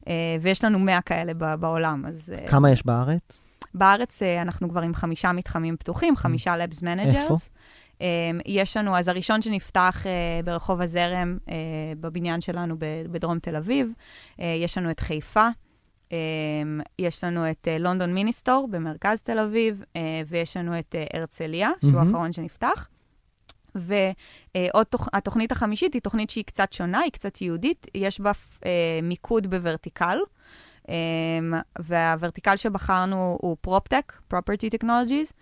אה, 0.07 0.13
ויש 0.41 0.63
לנו 0.63 0.79
100 0.79 1.01
כאלה 1.01 1.33
בעולם, 1.33 2.05
אז... 2.05 2.33
אה, 2.37 2.47
כמה 2.47 2.71
יש 2.71 2.85
בארץ? 2.85 3.43
בארץ 3.73 4.23
אה, 4.23 4.41
אנחנו 4.41 4.69
כבר 4.69 4.81
עם 4.81 4.93
חמישה 4.93 5.31
מתחמים 5.31 5.77
פתוחים, 5.77 6.15
חמישה 6.15 6.55
Labs 6.55 6.81
Managers. 6.81 7.15
איפה? 7.15 7.35
אמ, 8.01 8.39
יש 8.45 8.77
לנו, 8.77 8.97
אז 8.97 9.07
הראשון 9.07 9.41
שנפתח 9.41 10.03
אה, 10.03 10.45
ברחוב 10.45 10.81
הזרם, 10.81 11.37
אה, 11.45 11.49
בבניין 11.99 12.41
שלנו 12.41 12.75
בדרום 13.11 13.39
תל 13.39 13.55
אביב, 13.55 13.91
uh, 14.37 14.41
יש 14.41 14.77
לנו 14.77 14.91
את 14.91 14.99
חיפה. 14.99 15.47
Um, 16.09 16.13
יש 16.99 17.23
לנו 17.23 17.51
את 17.51 17.67
לונדון 17.79 18.13
מיניסטור 18.13 18.67
במרכז 18.71 19.21
תל 19.21 19.39
אביב, 19.39 19.83
ויש 20.27 20.57
לנו 20.57 20.79
את 20.79 20.95
הרצליה, 21.13 21.69
שהוא 21.81 21.93
mm-hmm. 21.93 22.05
האחרון 22.05 22.33
שנפתח. 22.33 22.89
והתוכנית 23.75 25.51
החמישית 25.51 25.93
היא 25.93 26.01
תוכנית 26.01 26.29
שהיא 26.29 26.43
קצת 26.43 26.73
שונה, 26.73 26.99
היא 26.99 27.11
קצת 27.11 27.41
ייחודית, 27.41 27.87
יש 27.95 28.19
בה 28.19 28.31
מיקוד 29.03 29.47
ב 29.47 29.54
vertical. 29.54 30.17
Um, 30.81 30.91
וה 31.79 31.95
vertical 31.95 32.57
שבחרנו 32.57 33.37
הוא 33.41 33.57
PropTech, 33.61 34.13
Property 34.33 34.69
Technologies, 34.75 35.33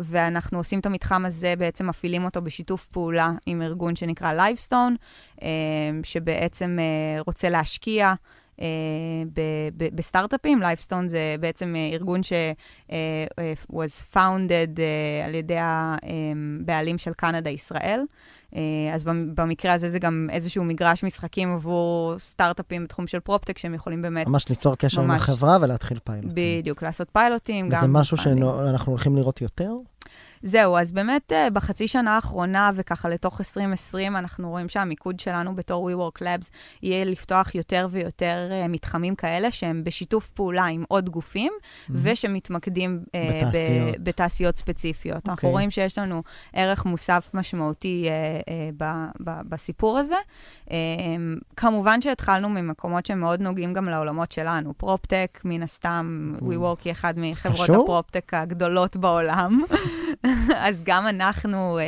ואנחנו 0.00 0.58
עושים 0.58 0.80
את 0.80 0.86
המתחם 0.86 1.26
הזה, 1.26 1.54
בעצם 1.58 1.86
מפעילים 1.86 2.24
אותו 2.24 2.42
בשיתוף 2.42 2.86
פעולה 2.86 3.32
עם 3.46 3.62
ארגון 3.62 3.96
שנקרא 3.96 4.32
לייבסטון, 4.32 4.96
um, 5.36 5.42
שבעצם 6.02 6.78
uh, 6.78 7.22
רוצה 7.26 7.48
להשקיע 7.48 8.14
בסטארט-אפים. 9.94 10.60
לייבסטון 10.60 11.08
זה 11.08 11.36
בעצם 11.40 11.74
uh, 11.74 11.94
ארגון 11.94 12.22
ש- 12.22 12.32
uh, 12.88 12.90
uh, 12.90 13.72
was 13.72 14.14
founded 14.14 14.80
על 15.24 15.34
ידי 15.34 15.56
הבעלים 15.58 16.98
של 16.98 17.12
קנדה-ישראל. 17.12 18.00
אה, 18.56 18.94
אז 18.94 19.04
במקרה 19.34 19.72
הזה 19.72 19.90
זה 19.90 19.98
גם 19.98 20.28
איזשהו 20.32 20.64
מגרש 20.64 21.04
משחקים 21.04 21.54
עבור 21.54 22.14
סטארט-אפים 22.18 22.84
בתחום 22.84 23.06
של 23.06 23.20
PropTech, 23.20 23.58
שהם 23.58 23.74
יכולים 23.74 24.02
באמת... 24.02 24.26
ממש 24.26 24.48
ליצור 24.48 24.76
קשר 24.76 25.02
ממש, 25.02 25.10
עם 25.10 25.16
החברה 25.16 25.58
ולהתחיל 25.60 25.98
פיילוטים. 26.04 26.60
בדיוק, 26.60 26.82
לעשות 26.82 27.08
פיילוטים. 27.12 27.68
וזה 27.68 27.86
משהו 27.86 28.16
שאנחנו 28.16 28.92
הולכים 28.92 29.16
לראות 29.16 29.42
יותר? 29.42 29.72
זהו, 30.46 30.76
אז 30.76 30.92
באמת 30.92 31.32
uh, 31.32 31.50
בחצי 31.50 31.88
שנה 31.88 32.14
האחרונה 32.14 32.70
וככה 32.74 33.08
לתוך 33.08 33.40
2020, 33.40 34.16
אנחנו 34.16 34.50
רואים 34.50 34.68
שהמיקוד 34.68 35.20
שלנו 35.20 35.54
בתור 35.54 35.90
WeWork 35.90 36.22
Labs 36.22 36.48
יהיה 36.82 37.04
לפתוח 37.04 37.54
יותר 37.54 37.86
ויותר 37.90 38.50
uh, 38.50 38.68
מתחמים 38.68 39.14
כאלה 39.14 39.50
שהם 39.50 39.84
בשיתוף 39.84 40.30
פעולה 40.30 40.64
עם 40.64 40.84
עוד 40.88 41.10
גופים, 41.10 41.52
mm-hmm. 41.52 41.92
ושמתמקדים 41.94 43.00
uh, 43.06 43.10
בתעשיות. 43.10 43.96
ב- 43.98 44.04
בתעשיות 44.04 44.56
ספציפיות. 44.56 45.16
Okay. 45.16 45.18
אנחנו 45.18 45.32
אוקיי. 45.32 45.50
רואים 45.50 45.70
שיש 45.70 45.98
לנו 45.98 46.22
ערך 46.52 46.84
מוסף 46.84 47.30
משמעותי 47.34 48.08
uh, 48.08 48.42
uh, 48.42 48.50
ב- 48.76 49.06
ב- 49.24 49.48
בסיפור 49.48 49.98
הזה. 49.98 50.16
Um, 50.66 50.70
כמובן 51.56 52.00
שהתחלנו 52.02 52.48
ממקומות 52.48 53.06
שמאוד 53.06 53.40
נוגעים 53.40 53.72
גם 53.72 53.88
לעולמות 53.88 54.32
שלנו. 54.32 54.74
פרופטק, 54.76 55.40
מן 55.44 55.62
הסתם, 55.62 56.34
mm. 56.38 56.42
WeWork 56.42 56.80
היא 56.84 56.92
אחת 56.92 57.14
מחברות 57.16 57.70
הפרופטק 57.70 58.34
הגדולות 58.34 58.96
בעולם. 58.96 59.62
אז 60.68 60.82
גם 60.82 61.08
אנחנו 61.08 61.78
אה, 61.78 61.82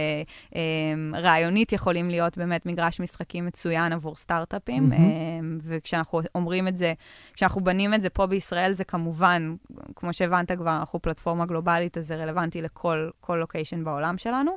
אה, 0.56 1.20
רעיונית 1.20 1.72
יכולים 1.72 2.10
להיות 2.10 2.38
באמת 2.38 2.66
מגרש 2.66 3.00
משחקים 3.00 3.46
מצוין 3.46 3.92
עבור 3.92 4.16
סטארט-אפים, 4.16 4.92
mm-hmm. 4.92 4.94
אה, 4.94 5.00
וכשאנחנו 5.62 6.20
אומרים 6.34 6.68
את 6.68 6.78
זה, 6.78 6.92
כשאנחנו 7.34 7.64
בנים 7.64 7.94
את 7.94 8.02
זה 8.02 8.10
פה 8.10 8.26
בישראל, 8.26 8.72
זה 8.72 8.84
כמובן, 8.84 9.54
כמו 9.96 10.12
שהבנת 10.12 10.52
כבר, 10.52 10.76
אנחנו 10.76 11.02
פלטפורמה 11.02 11.46
גלובלית, 11.46 11.98
אז 11.98 12.06
זה 12.06 12.16
רלוונטי 12.16 12.62
לכל 12.62 13.10
לוקיישן 13.28 13.84
בעולם 13.84 14.18
שלנו. 14.18 14.56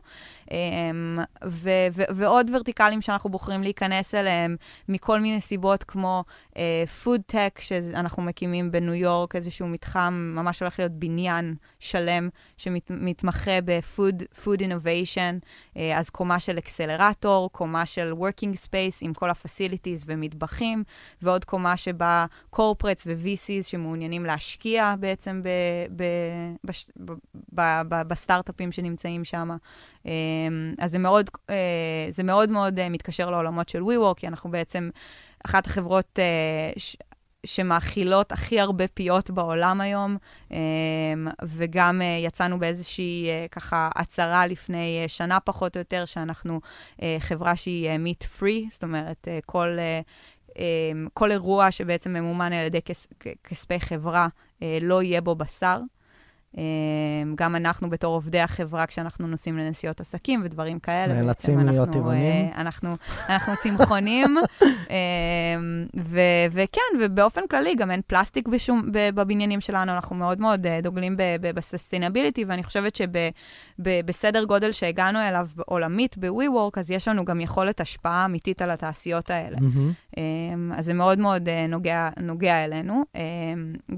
אה, 0.51 0.57
ו- 1.45 1.87
ו- 1.91 2.03
ועוד 2.15 2.49
ורטיקלים 2.53 3.01
שאנחנו 3.01 3.29
בוחרים 3.29 3.63
להיכנס 3.63 4.15
אליהם, 4.15 4.55
מכל 4.89 5.19
מיני 5.19 5.41
סיבות 5.41 5.83
כמו 5.83 6.23
פוד 7.03 7.19
uh, 7.19 7.23
טק, 7.25 7.59
שאנחנו 7.61 8.23
מקימים 8.23 8.71
בניו 8.71 8.93
יורק, 8.93 9.35
איזשהו 9.35 9.67
מתחם, 9.67 10.33
ממש 10.35 10.59
הולך 10.59 10.79
להיות 10.79 10.91
בניין 10.91 11.55
שלם 11.79 12.29
שמתמחה 12.57 13.61
ב-food 13.69 14.59
innovation, 14.59 15.45
אה, 15.77 15.97
אז 15.97 16.09
קומה 16.09 16.39
של 16.39 16.57
אקסלרטור, 16.57 17.49
קומה 17.51 17.85
של 17.85 18.13
working 18.19 18.55
space 18.65 18.97
עם 19.01 19.13
כל 19.13 19.29
ה-facilities 19.29 20.03
ומטבחים, 20.05 20.83
ועוד 21.21 21.45
קומה 21.45 21.77
שבה 21.77 22.25
corporates 22.55 23.03
ו-VCs 23.05 23.63
שמעוניינים 23.63 24.25
להשקיע 24.25 24.95
בעצם 24.99 25.41
בסטארט-אפים 28.07 28.71
שנמצאים 28.71 29.23
שם. 29.23 29.49
אה, 30.05 30.11
אז 30.77 30.91
זה 30.91 30.99
מאוד, 30.99 31.29
אה, 31.49 32.07
זה 32.09 32.23
מאוד 32.23 32.49
מאוד 32.49 32.89
מתקשר 32.89 33.29
לעולמות 33.31 33.69
של 33.69 33.81
WeWork, 33.81 34.15
כי 34.15 34.27
אנחנו 34.27 34.51
בעצם... 34.51 34.89
אחת 35.45 35.65
החברות 35.67 36.19
שמאכילות 37.45 38.31
הכי 38.31 38.59
הרבה 38.59 38.87
פיות 38.87 39.29
בעולם 39.29 39.81
היום, 39.81 40.17
אמ, 40.51 40.57
וגם 41.43 42.01
אה, 42.01 42.17
יצאנו 42.25 42.59
באיזושהי 42.59 43.29
אה, 43.29 43.45
ככה 43.51 43.89
הצהרה 43.95 44.47
לפני 44.47 44.99
אה, 45.01 45.07
שנה 45.07 45.39
פחות 45.39 45.75
או 45.75 45.79
יותר, 45.79 46.05
שאנחנו 46.05 46.61
חברה 47.19 47.55
שהיא 47.55 47.89
meat 47.89 48.23
free, 48.39 48.71
זאת 48.71 48.83
אומרת, 48.83 49.27
כל... 49.45 49.77
כל 51.13 51.31
אירוע 51.31 51.71
שבעצם 51.71 52.13
ממומן 52.13 52.53
על 52.53 52.65
ידי 52.65 52.81
כס, 52.81 53.07
כספי 53.43 53.79
חברה, 53.79 54.27
לא 54.81 55.03
יהיה 55.03 55.21
בו 55.21 55.35
בשר. 55.35 55.79
אה, 56.57 56.63
גם 57.35 57.55
אנחנו 57.55 57.89
בתור 57.89 58.15
עובדי 58.15 58.39
החברה, 58.39 58.85
כשאנחנו 58.85 59.27
נוסעים 59.27 59.57
לנסיעות 59.57 59.99
עסקים 59.99 60.41
ודברים 60.43 60.79
כאלה. 60.79 61.13
נאלצים 61.13 61.59
להיות 61.59 61.89
טבעונים. 61.89 62.45
אה, 62.45 62.61
אנחנו, 62.61 62.95
אנחנו 63.29 63.53
צמחונים, 63.59 64.37
אה, 64.91 64.95
ו- 65.97 66.45
וכן, 66.51 66.81
ובאופן 67.01 67.41
כללי 67.49 67.75
גם 67.75 67.91
אין 67.91 68.01
פלסטיק 68.07 68.47
בשום, 68.47 68.81
בבניינים 68.91 69.61
שלנו, 69.61 69.91
אנחנו 69.91 70.15
מאוד 70.15 70.39
מאוד 70.39 70.65
אה, 70.65 70.81
דוגלים 70.81 71.15
בסוסטיינביליטי, 71.41 72.45
ואני 72.45 72.63
חושבת 72.63 72.95
שבסדר 72.95 74.43
גודל 74.43 74.71
שהגענו 74.71 75.19
אליו 75.19 75.47
עולמית 75.65 76.17
ב-WeWork, 76.17 76.79
אז 76.79 76.91
יש 76.91 77.07
לנו 77.07 77.25
גם 77.25 77.41
יכולת 77.41 77.81
השפעה 77.81 78.25
אמיתית 78.25 78.61
על 78.61 78.71
התעשיות 78.71 79.29
האלה. 79.29 79.57
Um, 79.57 80.19
אז 80.75 80.85
זה 80.85 80.93
מאוד 80.93 81.19
מאוד 81.19 81.47
uh, 81.47 81.51
נוגע, 81.69 82.09
נוגע 82.19 82.63
אלינו. 82.63 83.03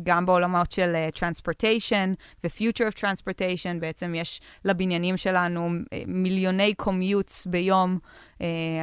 גם 0.03 0.25
בעולמות 0.25 0.71
של 0.71 0.95
transportation 1.15 2.15
ו-future 2.43 2.93
of 2.93 2.99
transportation, 2.99 3.79
בעצם 3.79 4.15
יש 4.15 4.41
לבניינים 4.65 5.17
שלנו 5.17 5.69
uh, 5.69 5.95
מיליוני 6.07 6.73
commutes 6.81 7.49
ביום, 7.49 7.99
uh, 8.01 8.07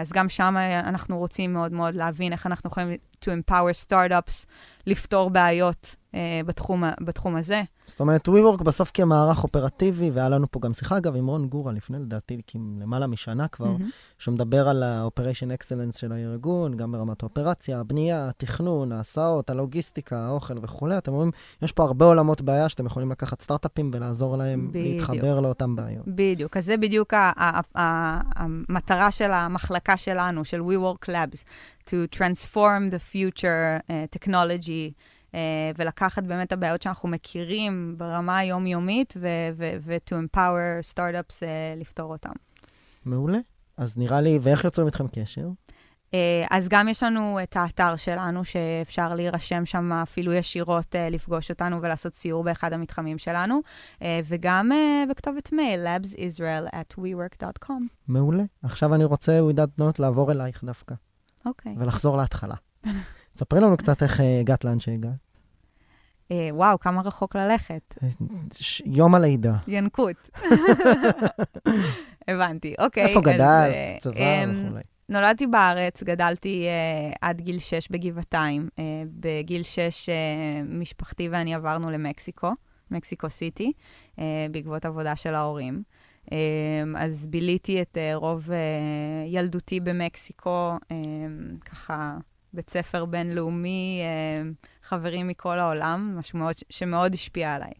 אז 0.00 0.12
גם 0.12 0.28
שם 0.28 0.56
uh, 0.56 0.88
אנחנו 0.88 1.18
רוצים 1.18 1.52
מאוד 1.52 1.72
מאוד 1.72 1.94
להבין 1.94 2.32
איך 2.32 2.46
אנחנו 2.46 2.70
יכולים 2.70 2.88
to 3.24 3.28
empower 3.28 3.86
startups, 3.88 4.46
לפתור 4.86 5.30
בעיות 5.30 5.96
uh, 6.12 6.16
בתחום, 6.46 6.84
ה- 6.84 6.92
בתחום 7.00 7.36
הזה. 7.36 7.62
זאת 7.86 8.00
אומרת, 8.00 8.28
WeWork 8.28 8.62
בסוף 8.64 8.90
כמערך 8.94 9.44
אופרטיבי, 9.44 10.10
והיה 10.10 10.28
לנו 10.28 10.46
פה 10.50 10.60
גם 10.60 10.74
שיחה, 10.74 10.96
אגב, 10.98 11.16
עם 11.16 11.26
רון 11.26 11.48
גורה 11.48 11.72
לפני, 11.72 11.98
לדעתי, 11.98 12.40
למעלה 12.80 13.06
משנה 13.06 13.48
כבר, 13.48 13.66
מהמם. 13.66 13.90
שהוא 14.18 14.34
מדבר 14.34 14.68
על 14.68 14.82
ה-Operation 14.82 15.60
Excellence 15.60 15.98
של 15.98 16.12
הארגון, 16.12 16.76
גם 16.76 16.92
ברמת 16.92 17.22
האופרציה, 17.22 17.80
הבנייה, 17.80 18.28
התכנון, 18.28 18.92
ההסעות, 18.92 19.50
הלוגיסטיקה, 19.50 20.18
האוכל 20.26 20.54
וכולי. 20.62 20.98
אתם 20.98 21.12
אומרים, 21.12 21.30
יש 21.62 21.72
פה 21.72 21.84
הרבה 21.84 22.04
עולמות 22.04 22.42
בעיה 22.42 22.68
שאתם 22.68 22.86
יכולים 22.86 23.10
לקחת 23.10 23.40
סטארט-אפים 23.42 23.90
ולעזור 23.94 24.36
להם 24.36 24.68
בדיוק. 24.70 25.10
להתחבר 25.10 25.40
לאותן 25.40 25.76
בעיות. 25.76 26.04
בדיוק, 26.08 26.56
אז 26.56 26.64
זה 26.64 26.76
בדיוק 26.76 27.14
ה- 27.14 27.32
ה- 27.36 27.78
ה- 27.80 28.20
המטרה 28.42 29.10
של 29.10 29.30
המחלקה 29.48 29.96
שלנו, 29.96 30.44
של 30.44 30.60
WeWork 30.60 31.08
Labs, 31.08 31.44
to 31.86 32.16
transform 32.16 32.92
the 32.92 33.12
future 33.12 33.80
uh, 33.80 34.18
technology, 34.18 34.92
uh, 35.32 35.34
ולקחת 35.76 36.22
באמת 36.22 36.52
הבעיות 36.52 36.82
שאנחנו 36.82 37.08
מכירים 37.08 37.94
ברמה 37.96 38.38
היומיומית, 38.38 39.14
ו-to 39.86 40.14
empower 40.14 40.94
startups 40.94 41.34
uh, 41.40 41.80
לפתור 41.80 42.12
אותם. 42.12 42.32
מעולה. 43.04 43.38
אז 43.76 43.98
נראה 43.98 44.20
לי, 44.20 44.38
ואיך 44.42 44.64
יוצרים 44.64 44.86
איתכם 44.86 45.08
קשר? 45.08 45.48
Uh, 46.10 46.14
אז 46.50 46.68
גם 46.68 46.88
יש 46.88 47.02
לנו 47.02 47.38
את 47.42 47.56
האתר 47.56 47.96
שלנו, 47.96 48.44
שאפשר 48.44 49.14
להירשם 49.14 49.66
שם 49.66 49.92
אפילו 49.92 50.32
ישירות 50.32 50.94
uh, 50.94 50.98
לפגוש 51.10 51.50
אותנו 51.50 51.82
ולעשות 51.82 52.14
סיור 52.14 52.44
באחד 52.44 52.72
המתחמים 52.72 53.18
שלנו, 53.18 53.60
uh, 53.98 54.02
וגם 54.24 54.70
בכתובת 55.10 55.52
מייל, 55.52 55.86
labsisrael 55.86 56.74
at 56.74 56.98
wework.com. 56.98 57.82
מעולה. 58.08 58.42
עכשיו 58.62 58.94
אני 58.94 59.04
רוצה, 59.04 59.32
ווידת 59.42 59.68
נוט, 59.78 59.98
לעבור 59.98 60.32
אלייך 60.32 60.64
דווקא, 60.64 60.94
אוקיי. 61.46 61.74
ולחזור 61.78 62.16
להתחלה. 62.16 62.54
ספרי 63.38 63.60
לנו 63.60 63.76
קצת 63.76 64.02
איך 64.02 64.20
אה, 64.20 64.40
הגעת 64.40 64.64
לאן 64.64 64.78
שהגעת. 64.78 65.12
אה, 66.30 66.48
וואו, 66.52 66.78
כמה 66.78 67.02
רחוק 67.02 67.36
ללכת. 67.36 67.94
יום 68.84 69.14
הלידה. 69.14 69.56
ינקות. 69.66 70.30
הבנתי, 72.28 72.74
אוקיי. 72.78 73.04
איפה 73.04 73.20
אה, 73.30 73.96
צבא 74.00 74.14
אמ, 74.16 74.66
וכולי. 74.66 74.80
נולדתי 75.08 75.46
בארץ, 75.46 76.02
גדלתי 76.02 76.66
uh, 76.66 77.16
עד 77.20 77.40
גיל 77.40 77.58
6 77.58 77.88
בגבעתיים. 77.88 78.68
Uh, 78.76 78.80
בגיל 79.10 79.62
6 79.62 80.08
uh, 80.08 80.12
משפחתי 80.68 81.28
ואני 81.28 81.54
עברנו 81.54 81.90
למקסיקו, 81.90 82.52
מקסיקו 82.90 83.30
סיטי, 83.30 83.72
uh, 84.16 84.20
בעקבות 84.50 84.84
עבודה 84.84 85.16
של 85.16 85.34
ההורים. 85.34 85.82
Um, 86.26 86.30
אז 86.96 87.26
ביליתי 87.26 87.82
את 87.82 87.96
uh, 87.96 88.16
רוב 88.16 88.48
uh, 88.50 88.52
ילדותי 89.26 89.80
במקסיקו, 89.80 90.76
um, 90.82 91.64
ככה 91.64 92.16
בית 92.52 92.70
ספר 92.70 93.04
בינלאומי, 93.04 94.02
um, 94.02 94.66
חברים 94.82 95.28
מכל 95.28 95.58
העולם, 95.58 96.16
משהו 96.18 96.38
מאוד, 96.38 96.54
שמאוד 96.70 97.14
השפיע 97.14 97.54
עליי. 97.54 97.72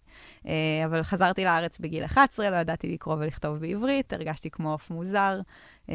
Uh, 0.42 0.48
אבל 0.84 1.02
חזרתי 1.02 1.44
לארץ 1.44 1.78
בגיל 1.78 2.04
11, 2.04 2.50
לא 2.50 2.56
ידעתי 2.56 2.92
לקרוא 2.92 3.14
ולכתוב 3.14 3.58
בעברית, 3.58 4.12
הרגשתי 4.12 4.50
כמו 4.50 4.72
עוף 4.72 4.90
מוזר. 4.90 5.40
Um, 5.86 5.90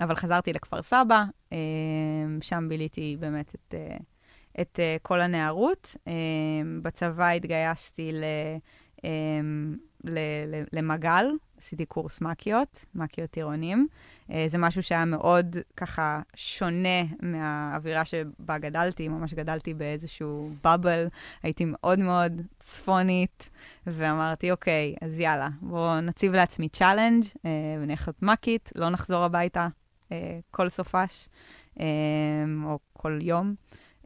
אבל 0.00 0.14
חזרתי 0.14 0.52
לכפר 0.52 0.82
סבא, 0.82 1.24
אה, 1.52 1.58
שם 2.40 2.66
ביליתי 2.68 3.16
באמת 3.20 3.54
את, 3.54 3.74
אה, 3.74 3.96
את 4.60 4.80
אה, 4.82 4.96
כל 5.02 5.20
הנערות. 5.20 5.96
אה, 6.08 6.12
בצבא 6.82 7.28
התגייסתי 7.28 8.12
ל, 8.12 8.24
אה, 9.04 9.10
ל, 10.04 10.18
ל, 10.46 10.62
למגל, 10.72 11.26
עשיתי 11.58 11.86
קורס 11.86 12.20
מ"כיות, 12.20 12.84
מ"כיות 12.94 13.30
טירונים. 13.30 13.88
אה, 14.30 14.44
זה 14.48 14.58
משהו 14.58 14.82
שהיה 14.82 15.04
מאוד 15.04 15.56
ככה 15.76 16.20
שונה 16.36 17.02
מהאווירה 17.22 18.04
שבה 18.04 18.58
גדלתי, 18.58 19.08
ממש 19.08 19.34
גדלתי 19.34 19.74
באיזשהו 19.74 20.50
bubble, 20.64 21.06
הייתי 21.42 21.64
מאוד 21.66 21.98
מאוד 21.98 22.42
צפונית, 22.60 23.50
ואמרתי, 23.86 24.50
אוקיי, 24.50 24.94
אז 25.00 25.20
יאללה, 25.20 25.48
בואו 25.60 26.00
נציב 26.00 26.32
לעצמי 26.32 26.68
challenge 26.68 27.24
ונלך 27.82 28.08
להיות 28.08 28.22
מקית, 28.22 28.72
לא 28.74 28.90
נחזור 28.90 29.24
הביתה 29.24 29.68
כל 30.50 30.68
סופש 30.68 31.28
אה, 31.80 31.86
או 32.64 32.78
כל 32.92 33.18
יום. 33.22 33.54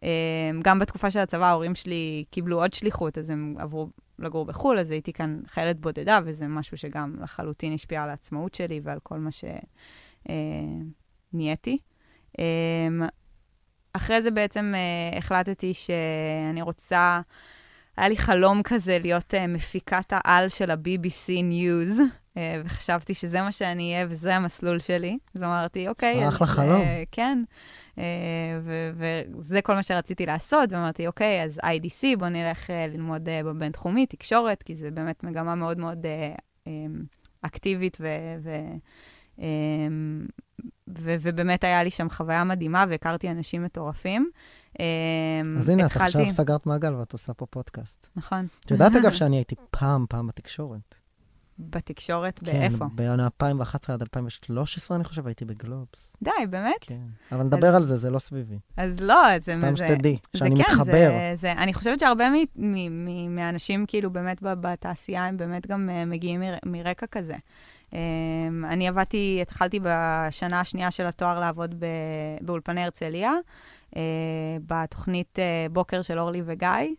אה, 0.02 0.50
גם 0.64 0.78
בתקופה 0.78 1.10
של 1.10 1.18
הצבא, 1.18 1.46
ההורים 1.46 1.74
שלי 1.74 2.24
קיבלו 2.30 2.60
עוד 2.60 2.74
שליחות, 2.74 3.18
אז 3.18 3.30
הם 3.30 3.50
עברו 3.58 3.88
לגור 4.18 4.44
בחו"ל, 4.44 4.78
אז 4.78 4.90
הייתי 4.90 5.12
כאן 5.12 5.40
חיילת 5.46 5.80
בודדה, 5.80 6.20
וזה 6.24 6.46
משהו 6.46 6.76
שגם 6.76 7.16
לחלוטין 7.20 7.72
השפיע 7.72 8.02
על 8.02 8.10
העצמאות 8.10 8.54
שלי 8.54 8.80
ועל 8.82 8.98
כל 9.02 9.18
מה 9.18 9.30
שנהייתי. 11.32 11.78
אה, 12.38 12.88
אחרי 13.92 14.22
זה 14.22 14.30
בעצם 14.30 14.72
אה, 14.74 15.18
החלטתי 15.18 15.74
שאני 15.74 16.62
רוצה, 16.62 17.20
היה 18.02 18.08
לי 18.08 18.16
חלום 18.16 18.62
כזה 18.62 18.98
להיות 18.98 19.34
אה, 19.34 19.46
מפיקת 19.46 20.06
העל 20.10 20.48
של 20.48 20.70
ה-BBC 20.70 21.28
News, 21.28 22.00
אה, 22.36 22.62
וחשבתי 22.64 23.14
שזה 23.14 23.42
מה 23.42 23.52
שאני 23.52 23.94
אהיה 23.94 24.06
וזה 24.08 24.36
המסלול 24.36 24.78
שלי. 24.78 25.18
אז 25.34 25.42
אמרתי, 25.42 25.88
אוקיי, 25.88 26.28
אחלה 26.28 26.46
חלום. 26.46 26.80
אה, 26.80 27.02
כן. 27.12 27.42
ו- 28.62 28.90
וזה 29.38 29.62
כל 29.62 29.74
מה 29.74 29.82
שרציתי 29.82 30.26
לעשות, 30.26 30.72
ואמרתי, 30.72 31.06
אוקיי, 31.06 31.44
אז 31.44 31.60
IDC, 31.64 32.18
בוא 32.18 32.28
נלך 32.28 32.70
אה, 32.70 32.86
ללמוד 32.86 33.28
אה, 33.28 33.42
בבינתחומי, 33.42 34.06
תקשורת, 34.06 34.62
כי 34.62 34.74
זו 34.74 34.86
באמת 34.94 35.24
מגמה 35.24 35.54
מאוד 35.54 35.78
מאוד 35.78 36.06
אה, 36.06 36.34
אה, 36.66 36.72
אקטיבית, 37.42 37.98
ו- 38.00 38.36
ו- 38.42 38.76
ו- 40.98 41.16
ובאמת 41.20 41.64
היה 41.64 41.82
לי 41.82 41.90
שם 41.90 42.10
חוויה 42.10 42.44
מדהימה, 42.44 42.84
והכרתי 42.88 43.30
אנשים 43.30 43.64
מטורפים. 43.64 44.30
אה, 44.80 44.86
אז 45.58 45.68
הנה, 45.68 45.86
את 45.86 45.96
עכשיו 45.96 46.30
סגרת 46.30 46.66
מעגל 46.66 46.94
ואת 46.94 47.12
עושה 47.12 47.34
פה 47.34 47.46
פודקאסט. 47.46 48.06
נכון. 48.16 48.46
את 48.64 48.70
יודעת, 48.70 48.96
אגב, 48.96 49.10
שאני 49.18 49.36
הייתי 49.36 49.54
פעם, 49.70 50.06
פעם 50.08 50.26
בתקשורת. 50.26 50.94
בתקשורת, 51.58 52.40
כן, 52.44 52.44
באיפה? 52.44 52.86
בין 52.94 53.20
2011 53.20 53.94
עד 53.94 54.02
2013, 54.02 54.96
אני 54.96 55.04
חושב, 55.04 55.26
הייתי 55.26 55.44
בגלובס. 55.44 56.16
די, 56.22 56.30
באמת? 56.50 56.74
כן. 56.80 57.00
אבל 57.32 57.42
נדבר 57.42 57.74
על 57.74 57.84
זה, 57.84 57.96
זה 57.96 58.10
לא 58.10 58.18
סביבי. 58.18 58.58
אז 58.76 59.00
לא, 59.00 59.38
זה... 59.38 59.52
סתם 59.52 59.76
זה- 59.76 59.86
שתדעי, 59.86 60.18
זה 60.32 60.38
שאני 60.38 60.56
כן, 60.56 60.62
מתחבר. 60.62 61.10
זה, 61.10 61.32
זה, 61.34 61.52
אני 61.52 61.74
חושבת 61.74 62.00
שהרבה 62.00 62.30
מ, 62.30 62.34
מ, 62.56 63.04
מ, 63.04 63.36
מהאנשים, 63.36 63.86
כאילו, 63.86 64.10
באמת 64.10 64.38
בתעשייה, 64.42 65.24
הם 65.26 65.36
באמת 65.36 65.66
גם 65.66 65.88
uh, 65.88 66.08
מגיעים 66.10 66.40
מר, 66.40 66.54
מרקע 66.66 67.06
כזה. 67.06 67.34
Um, 67.90 67.94
אני 68.64 68.88
עבדתי, 68.88 69.38
התחלתי 69.42 69.80
בשנה 69.82 70.60
השנייה 70.60 70.90
של 70.90 71.06
התואר 71.06 71.40
לעבוד 71.40 71.74
ב, 71.78 71.86
באולפני 72.40 72.84
הרצליה, 72.84 73.32
בתוכנית 74.66 75.38
uh, 75.38 75.72
בוקר 75.72 76.02
של 76.02 76.18
אורלי 76.18 76.42
וגיא. 76.44 76.94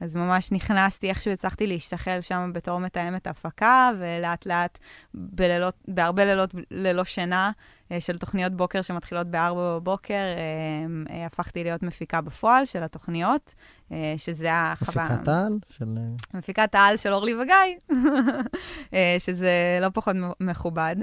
אז 0.00 0.16
ממש 0.16 0.52
נכנסתי, 0.52 1.08
איכשהו 1.08 1.32
הצלחתי 1.32 1.66
להשתחל 1.66 2.20
שם 2.20 2.50
בתור 2.54 2.78
מתאמת 2.78 3.26
הפקה, 3.26 3.90
ולאט 3.98 4.46
לאט, 4.46 4.78
בלילות, 5.14 5.74
בהרבה 5.88 6.24
לילות 6.24 6.50
ללא 6.70 7.04
שינה, 7.04 7.50
אה, 7.92 8.00
של 8.00 8.18
תוכניות 8.18 8.52
בוקר 8.52 8.82
שמתחילות 8.82 9.26
ב-4 9.26 9.54
בבוקר, 9.56 10.14
אה, 10.14 11.14
אה, 11.14 11.26
הפכתי 11.26 11.64
להיות 11.64 11.82
מפיקה 11.82 12.20
בפועל 12.20 12.64
של 12.64 12.82
התוכניות, 12.82 13.54
אה, 13.92 14.14
שזה 14.16 14.48
החוויה... 14.52 15.06
מפיקת 15.06 15.28
העל 15.28 15.58
של... 15.70 15.84
אה, 15.96 16.38
מפיקת 16.38 16.74
העל 16.74 16.96
של 16.96 17.12
אורלי 17.12 17.34
וגיא, 17.34 17.54
אה, 18.94 19.16
שזה 19.18 19.78
לא 19.80 19.88
פחות 19.94 20.16
מכובד. 20.40 20.96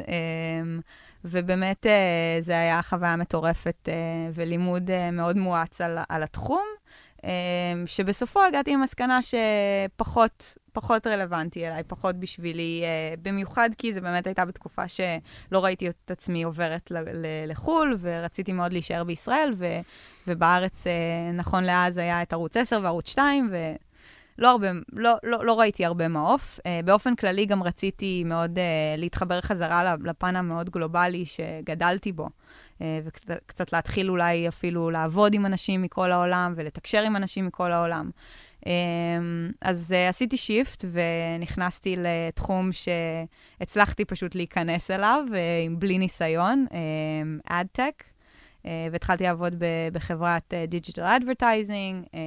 ובאמת, 1.26 1.86
אה, 1.86 2.38
זה 2.40 2.60
היה 2.60 2.82
חוויה 2.82 3.16
מטורפת 3.16 3.90
אה, 3.90 3.94
ולימוד 4.34 4.92
אה, 4.92 5.12
מאוד 5.12 5.38
מואץ 5.38 5.82
על, 5.82 5.98
על 6.10 6.24
התחום, 6.24 6.64
שבסופו 7.86 8.44
הגעתי 8.44 8.74
למסקנה 8.74 9.20
שפחות 9.22 10.58
פחות 10.74 11.08
רלוונטי 11.08 11.68
אליי, 11.68 11.84
פחות 11.88 12.16
בשבילי, 12.16 12.84
במיוחד 13.22 13.70
כי 13.78 13.94
זו 13.94 14.02
באמת 14.02 14.28
הייתה 14.28 14.46
בתקופה 14.46 14.88
שלא 14.88 15.64
ראיתי 15.64 15.90
את 15.90 16.12
עצמי 16.12 16.44
עוברת 16.44 16.92
ל- 16.92 16.98
ל- 16.98 17.52
לחו"ל, 17.52 17.96
ורציתי 18.00 18.54
מאוד 18.54 18.74
להישאר 18.74 19.04
בישראל, 19.04 19.54
ו- 19.58 19.80
ובארץ, 20.28 20.84
נכון 21.34 21.64
לאז, 21.64 21.98
היה 21.98 22.22
את 22.22 22.34
ערוץ 22.34 22.58
10 22.58 22.80
וערוץ 22.84 23.10
2, 23.10 23.50
ו... 23.52 23.74
לא, 24.38 24.50
הרבה, 24.50 24.67
לא, 24.93 25.15
לא, 25.24 25.46
לא 25.46 25.60
ראיתי 25.60 25.86
הרבה 25.86 26.08
מעוף. 26.08 26.60
Uh, 26.60 26.86
באופן 26.86 27.15
כללי 27.15 27.46
גם 27.46 27.63
רציתי 27.63 28.24
מאוד 28.24 28.58
uh, 28.58 29.00
להתחבר 29.00 29.41
חזרה 29.41 29.96
לפן 30.04 30.36
המאוד 30.36 30.69
גלובלי 30.69 31.26
שגדלתי 31.26 32.12
בו, 32.12 32.30
uh, 32.80 32.82
וקצת 33.28 33.74
להתחיל 33.74 34.10
אולי 34.10 34.48
אפילו 34.48 34.89
לעבוד 34.89 35.34
עם 35.34 35.46
אנשים 35.46 35.82
מכל 35.82 36.12
העולם 36.12 36.54
ולתקשר 36.56 37.02
עם 37.02 37.15
אנשים 37.15 37.46
מכל 37.48 37.72
העולם. 37.72 38.10
Um, 38.62 38.65
אז 39.62 39.96
uh, 39.96 40.10
עשיתי 40.10 40.38
shift 40.38 40.86
ונכנסתי 40.91 41.96
לתחום 41.98 42.69
שהצלחתי 42.72 44.06
פשוט 44.06 44.36
להיכנס 44.36 44.91
אליו, 44.91 45.26
uh, 45.30 45.36
בלי 45.80 45.98
ניסיון, 45.98 46.65
AdTech. 47.50 48.04
Um, 48.04 48.12
והתחלתי 48.91 49.23
לעבוד 49.23 49.56
בחברת 49.93 50.54
digital 50.68 51.02
אה, 51.02 51.17
advertising, 51.18 52.06
אה, 52.13 52.19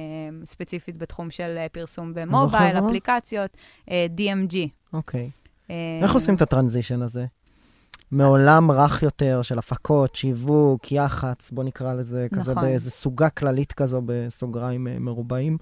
ספציפית 0.45 0.97
בתחום 0.97 1.31
של 1.31 1.57
פרסום 1.71 2.13
ב 2.13 2.21
mobile, 2.21 2.77
אפליקציות, 2.77 3.57
DMG. 3.87 4.55
אוקיי. 4.93 5.29
איך 6.01 6.13
עושים 6.13 6.35
את 6.35 6.41
הטרנזישן 6.41 7.01
הזה? 7.01 7.25
מעולם 8.11 8.71
רך 8.71 9.03
יותר 9.03 9.41
של 9.41 9.59
הפקות, 9.59 10.15
שיווק, 10.15 10.91
יח"צ, 10.91 11.51
בוא 11.51 11.63
נקרא 11.63 11.93
לזה, 11.93 12.27
נכון. 12.31 12.39
כזה 12.39 12.55
באיזו 12.55 12.89
סוגה 12.89 13.29
כללית 13.29 13.73
כזו 13.73 14.01
בסוגריים 14.05 14.87
מרובעים, 14.99 15.57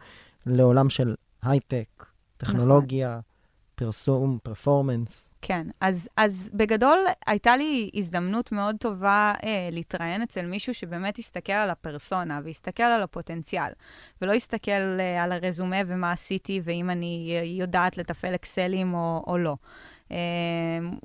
לעולם 0.46 0.90
של 0.90 1.16
הייטק, 1.44 2.06
טכנולוגיה. 2.38 3.10
נכון. 3.10 3.35
פרסום, 3.76 4.38
פרפורמנס. 4.44 5.34
כן, 5.42 5.68
אז, 5.82 6.10
אז 6.18 6.50
בגדול 6.54 7.00
הייתה 7.28 7.58
לי 7.58 7.90
הזדמנות 7.94 8.52
מאוד 8.52 8.76
טובה 8.80 9.34
אה, 9.44 9.70
להתראיין 9.72 10.22
אצל 10.22 10.46
מישהו 10.46 10.74
שבאמת 10.74 11.20
יסתכל 11.20 11.54
על 11.54 11.70
הפרסונה 11.70 12.40
ויסתכל 12.44 12.84
על 12.84 13.02
הפוטנציאל, 13.04 13.72
ולא 14.22 14.34
יסתכל 14.34 14.72
אה, 15.00 15.24
על 15.24 15.32
הרזומה 15.32 15.78
ומה 15.88 16.12
עשיתי 16.12 16.62
ואם 16.64 16.90
אני 16.90 17.40
יודעת 17.44 17.98
לתפעל 17.98 18.36
אקסלים 18.36 18.94
או, 18.94 19.24
או 19.28 19.38
לא. 19.38 19.56
Uh, 20.10 20.12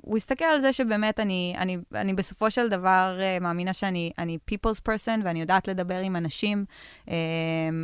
הוא 0.01 0.17
הסתכל 0.17 0.45
על 0.45 0.61
זה 0.61 0.73
שבאמת 0.73 1.19
אני, 1.19 1.53
אני, 1.57 1.77
אני 1.95 2.13
בסופו 2.13 2.51
של 2.51 2.69
דבר 2.69 3.19
uh, 3.19 3.43
מאמינה 3.43 3.73
שאני 3.73 4.11
אני 4.17 4.37
people's 4.51 4.79
person 4.89 5.21
ואני 5.23 5.41
יודעת 5.41 5.67
לדבר 5.67 5.97
עם 5.97 6.15
אנשים, 6.15 6.65
uh, 7.05 7.11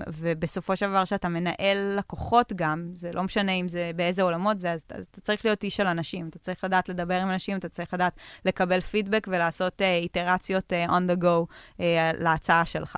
ובסופו 0.07 0.75
של 0.75 0.87
דבר 0.87 1.05
שאתה 1.05 1.29
מנהל 1.29 1.95
לקוחות 1.97 2.53
גם, 2.55 2.89
זה 2.93 3.11
לא 3.13 3.23
משנה 3.23 3.51
אם 3.51 3.69
זה 3.69 3.91
באיזה 3.95 4.23
עולמות 4.23 4.59
זה, 4.59 4.71
אז, 4.71 4.85
אז 4.89 5.05
אתה 5.11 5.21
צריך 5.21 5.45
להיות 5.45 5.63
איש 5.63 5.75
של 5.75 5.87
אנשים, 5.87 6.27
אתה 6.27 6.39
צריך 6.39 6.63
לדעת 6.63 6.89
לדבר 6.89 7.21
עם 7.21 7.31
אנשים, 7.31 7.57
אתה 7.57 7.69
צריך 7.69 7.93
לדעת 7.93 8.13
לקבל 8.45 8.81
פידבק 8.81 9.27
ולעשות 9.31 9.81
uh, 9.81 9.83
איטרציות 9.83 10.73
uh, 10.73 10.89
on 10.89 11.11
the 11.11 11.23
go 11.23 11.53
להצעה 12.19 12.65
שלך. 12.65 12.97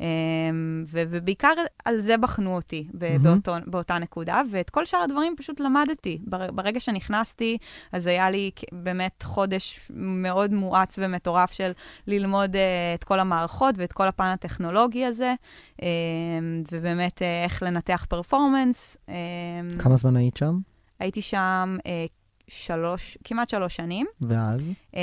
אמ, 0.00 0.84
ו- 0.86 1.02
ובעיקר 1.10 1.52
על 1.84 2.00
זה 2.00 2.16
בחנו 2.16 2.54
אותי 2.56 2.88
ב- 2.94 3.04
mm-hmm. 3.04 3.18
באותו, 3.18 3.54
באותה 3.66 3.98
נקודה, 3.98 4.42
ואת 4.50 4.70
כל 4.70 4.86
שאר 4.86 5.00
הדברים 5.00 5.34
פשוט 5.36 5.60
למדתי. 5.60 6.18
בר- 6.24 6.50
ברגע 6.50 6.80
שנכנסתי, 6.80 7.58
אז 7.92 8.06
היה 8.06 8.30
לי 8.30 8.50
באמת 8.72 9.22
חודש 9.22 9.80
מאוד 9.90 10.52
מואץ 10.52 10.98
ומטורף 11.02 11.52
של 11.52 11.72
ללמוד 12.06 12.54
uh, 12.56 12.58
את 12.94 13.04
כל 13.04 13.20
המערכות 13.20 13.74
ואת 13.78 13.92
כל 13.92 14.08
הפן 14.08 14.24
הטכנולוגי 14.24 15.04
הזה, 15.04 15.34
um, 15.76 15.82
ובאמת 16.72 17.18
uh, 17.18 17.44
איך 17.44 17.62
לנתח 17.62 18.06
פרפורמנס. 18.08 18.96
Um, 19.06 19.10
כמה 19.78 19.96
זמן 19.96 20.16
היית 20.16 20.36
שם? 20.36 20.58
הייתי 20.98 21.22
שם 21.22 21.76
uh, 21.78 21.82
שלוש, 22.48 23.18
כמעט 23.24 23.48
שלוש 23.48 23.76
שנים. 23.76 24.06
ואז? 24.20 24.70
Uh, 24.92 24.96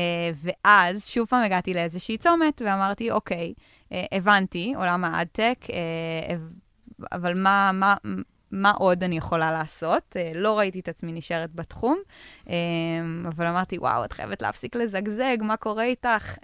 ואז 0.44 1.08
שוב 1.08 1.28
פעם 1.28 1.44
הגעתי 1.44 1.74
לאיזושהי 1.74 2.18
צומת 2.18 2.62
ואמרתי, 2.66 3.12
אוקיי, 3.12 3.54
אה, 3.58 3.77
הבנתי, 3.91 4.73
עולם 4.76 5.06
האדטק, 5.06 5.58
אה, 5.73 6.36
אבל 7.12 7.34
מה, 7.34 7.71
מה, 7.73 7.95
מה 8.52 8.71
עוד 8.71 9.04
אני 9.04 9.17
יכולה 9.17 9.52
לעשות? 9.52 10.15
אה, 10.15 10.32
לא 10.36 10.58
ראיתי 10.58 10.80
את 10.80 10.88
עצמי 10.88 11.12
נשארת 11.12 11.56
בתחום, 11.56 11.97
אבל 13.28 13.47
אמרתי, 13.47 13.78
וואו, 13.78 14.06
את 14.06 14.13
חייבת 14.13 14.41
להפסיק 14.41 14.76
לזגזג, 14.76 15.38
מה 15.41 15.58
קורה 15.58 15.84
איתך? 15.84 16.38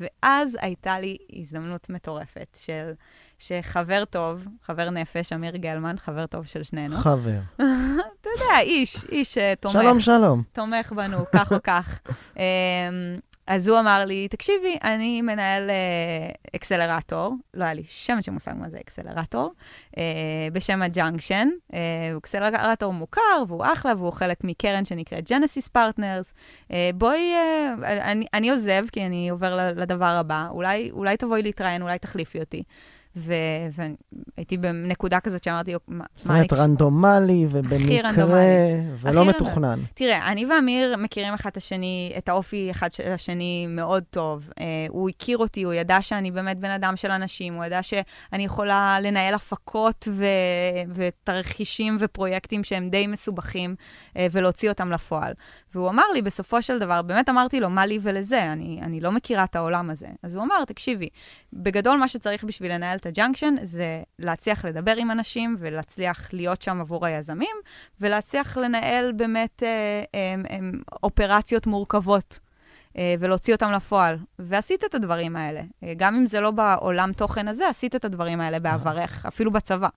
ואז 0.00 0.56
הייתה 0.60 0.98
לי 1.00 1.16
הזדמנות 1.32 1.90
מטורפת 1.90 2.58
של... 2.60 2.92
שחבר 3.38 4.04
טוב, 4.04 4.46
חבר 4.62 4.90
נפש, 4.90 5.32
אמיר 5.32 5.56
גלמן, 5.56 5.96
חבר 5.98 6.26
טוב 6.26 6.46
של 6.46 6.62
שנינו. 6.62 6.96
חבר. 6.96 7.38
אתה 7.56 8.30
יודע, 8.36 8.60
איש, 8.60 9.04
איש 9.12 9.38
תומך. 9.60 9.72
שלום, 9.72 10.00
שלום. 10.00 10.42
תומך 10.52 10.92
בנו, 10.92 11.18
כך 11.32 11.52
או 11.52 11.56
כך. 11.62 12.00
אז 13.48 13.68
הוא 13.68 13.80
אמר 13.80 14.04
לי, 14.04 14.28
תקשיבי, 14.28 14.76
אני 14.84 15.22
מנהל 15.22 15.70
אה, 15.70 15.76
אקסלרטור, 16.56 17.34
לא 17.54 17.64
היה 17.64 17.74
לי 17.74 17.82
שמץ 17.88 18.24
של 18.24 18.32
מושג 18.32 18.52
מה 18.56 18.68
זה 18.68 18.78
אקסלרטור, 18.80 19.52
אה, 19.98 20.02
בשם 20.52 20.82
ה 20.82 20.89
Junction. 20.89 21.48
אה, 21.74 21.78
הוא 22.12 22.18
אקסלרטור 22.18 22.92
מוכר, 22.92 23.42
והוא 23.48 23.64
אחלה, 23.72 23.92
והוא 23.98 24.12
חלק 24.12 24.44
מקרן 24.44 24.84
שנקראת 24.84 25.30
Genesis 25.30 25.68
Partners. 25.68 26.34
אה, 26.72 26.90
בואי, 26.94 27.32
אה, 27.34 27.74
אני, 28.12 28.26
אני 28.34 28.50
עוזב, 28.50 28.84
כי 28.92 29.06
אני 29.06 29.28
עובר 29.28 29.72
לדבר 29.76 30.04
הבא, 30.04 30.46
אולי, 30.50 30.90
אולי 30.90 31.16
תבואי 31.16 31.42
להתראיין, 31.42 31.82
אולי 31.82 31.98
תחליפי 31.98 32.40
אותי. 32.40 32.62
והייתי 33.18 34.56
בנקודה 34.56 35.20
כזאת 35.20 35.44
שאמרתי, 35.44 35.74
מה 35.88 36.04
אני... 36.04 36.06
זאת 36.16 36.28
אומרת, 36.28 36.52
רנדומלי 36.52 37.46
ובמקרה, 37.50 38.10
ולא 39.00 39.24
מתוכנן. 39.24 39.80
תראה, 39.94 40.32
אני 40.32 40.46
ואמיר 40.46 40.96
מכירים 40.96 41.34
אחד 41.34 41.50
את 41.50 41.56
השני, 41.56 42.12
את 42.18 42.28
האופי 42.28 42.70
אחד 42.70 42.92
של 42.92 43.12
השני 43.12 43.66
מאוד 43.68 44.04
טוב. 44.10 44.50
Uh, 44.50 44.62
הוא 44.88 45.08
הכיר 45.08 45.38
אותי, 45.38 45.62
הוא 45.62 45.72
ידע 45.72 46.02
שאני 46.02 46.30
באמת 46.30 46.58
בן 46.58 46.70
אדם 46.70 46.96
של 46.96 47.10
אנשים, 47.10 47.54
הוא 47.54 47.64
ידע 47.64 47.82
שאני 47.82 48.44
יכולה 48.44 48.98
לנהל 49.02 49.34
הפקות 49.34 50.08
ו- 50.10 50.24
ותרחישים 50.94 51.96
ופרויקטים 52.00 52.64
שהם 52.64 52.90
די 52.90 53.06
מסובכים, 53.06 53.74
uh, 53.78 54.18
ולהוציא 54.32 54.68
אותם 54.68 54.92
לפועל. 54.92 55.32
והוא 55.74 55.88
אמר 55.88 56.04
לי, 56.14 56.22
בסופו 56.22 56.62
של 56.62 56.78
דבר, 56.78 57.02
באמת 57.02 57.28
אמרתי 57.28 57.60
לו, 57.60 57.70
מה 57.70 57.86
לי 57.86 57.98
ולזה? 58.02 58.52
אני, 58.52 58.80
אני 58.82 59.00
לא 59.00 59.12
מכירה 59.12 59.44
את 59.44 59.56
העולם 59.56 59.90
הזה. 59.90 60.06
אז 60.22 60.34
הוא 60.34 60.44
אמר, 60.44 60.64
תקשיבי, 60.64 61.08
בגדול 61.52 61.98
מה 61.98 62.08
שצריך 62.08 62.44
בשביל 62.44 62.74
לנהל 62.74 62.98
את 62.98 63.06
ה 63.08 63.13
Junction 63.13 63.54
זה 63.62 64.02
להצליח 64.18 64.64
לדבר 64.64 64.96
עם 64.96 65.10
אנשים 65.10 65.56
ולהצליח 65.58 66.28
להיות 66.32 66.62
שם 66.62 66.80
עבור 66.80 67.06
היזמים, 67.06 67.56
ולהצליח 68.00 68.56
לנהל 68.56 69.12
באמת 69.12 69.62
אה, 69.62 70.02
אה, 70.14 70.34
אה, 70.50 70.58
אופרציות 71.02 71.66
מורכבות. 71.66 72.40
אה, 72.98 73.14
ולהוציא 73.18 73.54
אותם 73.54 73.72
לפועל. 73.72 74.16
ועשית 74.38 74.84
את 74.84 74.94
הדברים 74.94 75.36
האלה. 75.36 75.62
אה, 75.82 75.92
גם 75.96 76.14
אם 76.14 76.26
זה 76.26 76.40
לא 76.40 76.50
בעולם 76.50 77.12
תוכן 77.12 77.48
הזה, 77.48 77.68
עשית 77.68 77.94
את 77.94 78.04
הדברים 78.04 78.40
האלה 78.40 78.58
בעברך, 78.58 79.26
אפילו 79.26 79.50
בצבא. 79.50 79.88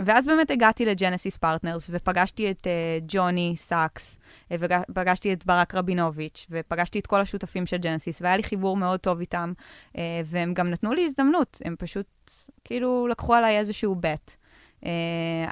אה, 0.00 0.04
ואז 0.06 0.26
באמת 0.26 0.50
הגעתי 0.50 0.84
ל 0.84 0.90
Genesis 0.90 1.36
Partners, 1.36 1.90
ופגשתי 1.92 2.50
את 2.50 2.66
uh, 2.66 3.04
ג'וני 3.08 3.54
סאקס, 3.56 4.18
uh, 4.48 4.54
ופגשתי 4.90 5.32
את 5.32 5.46
ברק 5.46 5.74
רבינוביץ', 5.74 6.46
ופגשתי 6.50 6.98
את 6.98 7.06
כל 7.06 7.20
השותפים 7.20 7.66
של 7.66 7.76
Genesis, 7.76 8.22
והיה 8.22 8.36
לי 8.36 8.42
חיבור 8.42 8.76
מאוד 8.76 9.00
טוב 9.00 9.20
איתם, 9.20 9.52
uh, 9.92 9.98
והם 10.24 10.54
גם 10.54 10.70
נתנו 10.70 10.92
לי 10.92 11.04
הזדמנות, 11.04 11.58
הם 11.64 11.74
פשוט 11.78 12.30
כאילו 12.64 13.08
לקחו 13.08 13.34
עליי 13.34 13.58
איזשהו 13.58 13.94
bet. 13.94 14.36
Uh, 14.80 14.86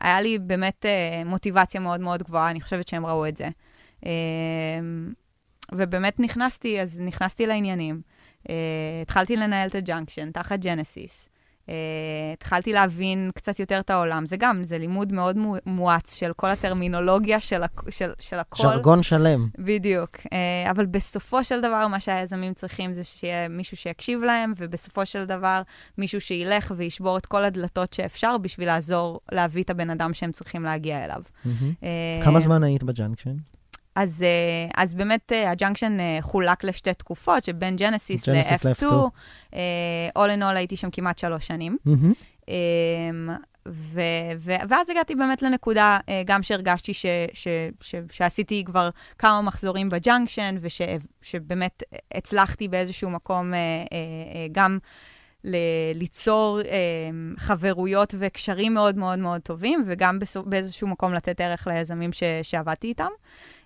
היה 0.00 0.20
לי 0.20 0.38
באמת 0.38 0.84
uh, 0.84 1.28
מוטיבציה 1.28 1.80
מאוד 1.80 2.00
מאוד 2.00 2.22
גבוהה, 2.22 2.50
אני 2.50 2.60
חושבת 2.60 2.88
שהם 2.88 3.06
ראו 3.06 3.28
את 3.28 3.36
זה. 3.36 3.48
Uh, 4.00 4.06
ובאמת 5.72 6.20
נכנסתי, 6.20 6.80
אז 6.80 7.00
נכנסתי 7.00 7.46
לעניינים. 7.46 8.00
Uh, 8.42 8.50
התחלתי 9.02 9.36
לנהל 9.36 9.68
את 9.68 9.74
ה 9.74 9.81
Junction 9.81 10.30
תחת 10.30 10.58
Genesis. 10.58 11.28
Uh, 11.66 11.70
התחלתי 12.32 12.72
להבין 12.72 13.30
קצת 13.34 13.60
יותר 13.60 13.80
את 13.80 13.90
העולם. 13.90 14.26
זה 14.26 14.36
גם, 14.36 14.62
זה 14.62 14.78
לימוד 14.78 15.12
מאוד 15.12 15.36
מואץ 15.66 16.14
של 16.14 16.32
כל 16.36 16.50
הטרמינולוגיה 16.50 17.40
של, 17.40 17.62
הכ- 17.62 17.90
של, 17.90 18.10
של 18.18 18.38
הכל. 18.38 18.62
ז'רגון 18.62 19.02
שלם. 19.02 19.48
בדיוק. 19.58 20.16
Uh, 20.16 20.30
אבל 20.70 20.86
בסופו 20.86 21.44
של 21.44 21.60
דבר, 21.60 21.88
מה 21.88 22.00
שהיזמים 22.00 22.54
צריכים 22.54 22.92
זה 22.92 23.04
שיהיה 23.04 23.48
מישהו 23.48 23.76
שיקשיב 23.76 24.22
להם, 24.22 24.52
ובסופו 24.56 25.06
של 25.06 25.24
דבר, 25.24 25.62
מישהו 25.98 26.20
שילך 26.20 26.72
וישבור 26.76 27.18
את 27.18 27.26
כל 27.26 27.44
הדלתות 27.44 27.92
שאפשר 27.92 28.38
בשביל 28.38 28.68
לעזור 28.68 29.20
להביא 29.32 29.62
את 29.62 29.70
הבן 29.70 29.90
אדם 29.90 30.14
שהם 30.14 30.32
צריכים 30.32 30.62
להגיע 30.62 31.04
אליו. 31.04 31.22
Mm-hmm. 31.22 31.48
Uh, 32.20 32.24
כמה 32.24 32.40
זמן 32.40 32.62
היית 32.62 32.82
ב 32.82 32.89
Junction? 32.89 33.53
אז, 33.94 34.22
אה, 34.22 34.82
אז 34.82 34.94
באמת 34.94 35.32
אה, 35.32 35.50
ה 35.50 35.56
Junction 35.56 36.00
אה, 36.00 36.18
חולק 36.20 36.64
לשתי 36.64 36.94
תקופות, 36.94 37.44
שבין 37.44 37.76
Genesis 37.76 38.22
ל-F2. 38.28 38.84
Uh, 39.50 39.54
all 40.18 40.38
in 40.38 40.42
all 40.42 40.56
הייתי 40.56 40.76
שם 40.76 40.90
כמעט 40.90 41.18
שלוש 41.18 41.46
שנים. 41.46 41.76
Mm-hmm. 41.88 42.50
ו- 43.68 44.00
ו- 44.38 44.56
ואז 44.68 44.90
הגעתי 44.90 45.14
באמת 45.14 45.42
לנקודה, 45.42 45.98
גם 46.24 46.42
שהרגשתי 46.42 46.94
ש- 46.94 47.06
ש- 47.32 47.48
ש- 47.80 47.94
שעשיתי 48.12 48.62
כבר 48.66 48.88
כמה 49.18 49.40
מחזורים 49.42 49.88
ב 49.90 49.97
Junction, 49.97 50.56
ושבאמת 50.60 51.82
הצלחתי 52.14 52.68
באיזשהו 52.68 53.10
מקום 53.10 53.52
גם 54.52 54.78
ל- 55.44 55.56
ליצור 55.94 56.60
חברויות 57.38 58.14
וקשרים 58.18 58.74
מאוד 58.74 58.96
מאוד 58.96 59.18
מאוד 59.18 59.40
טובים, 59.40 59.82
וגם 59.86 60.18
באיזשהו 60.46 60.88
מקום 60.88 61.14
לתת 61.14 61.40
ערך 61.40 61.66
ליזמים 61.66 62.12
ש- 62.12 62.22
שעבדתי 62.42 62.86
איתם. 62.86 63.10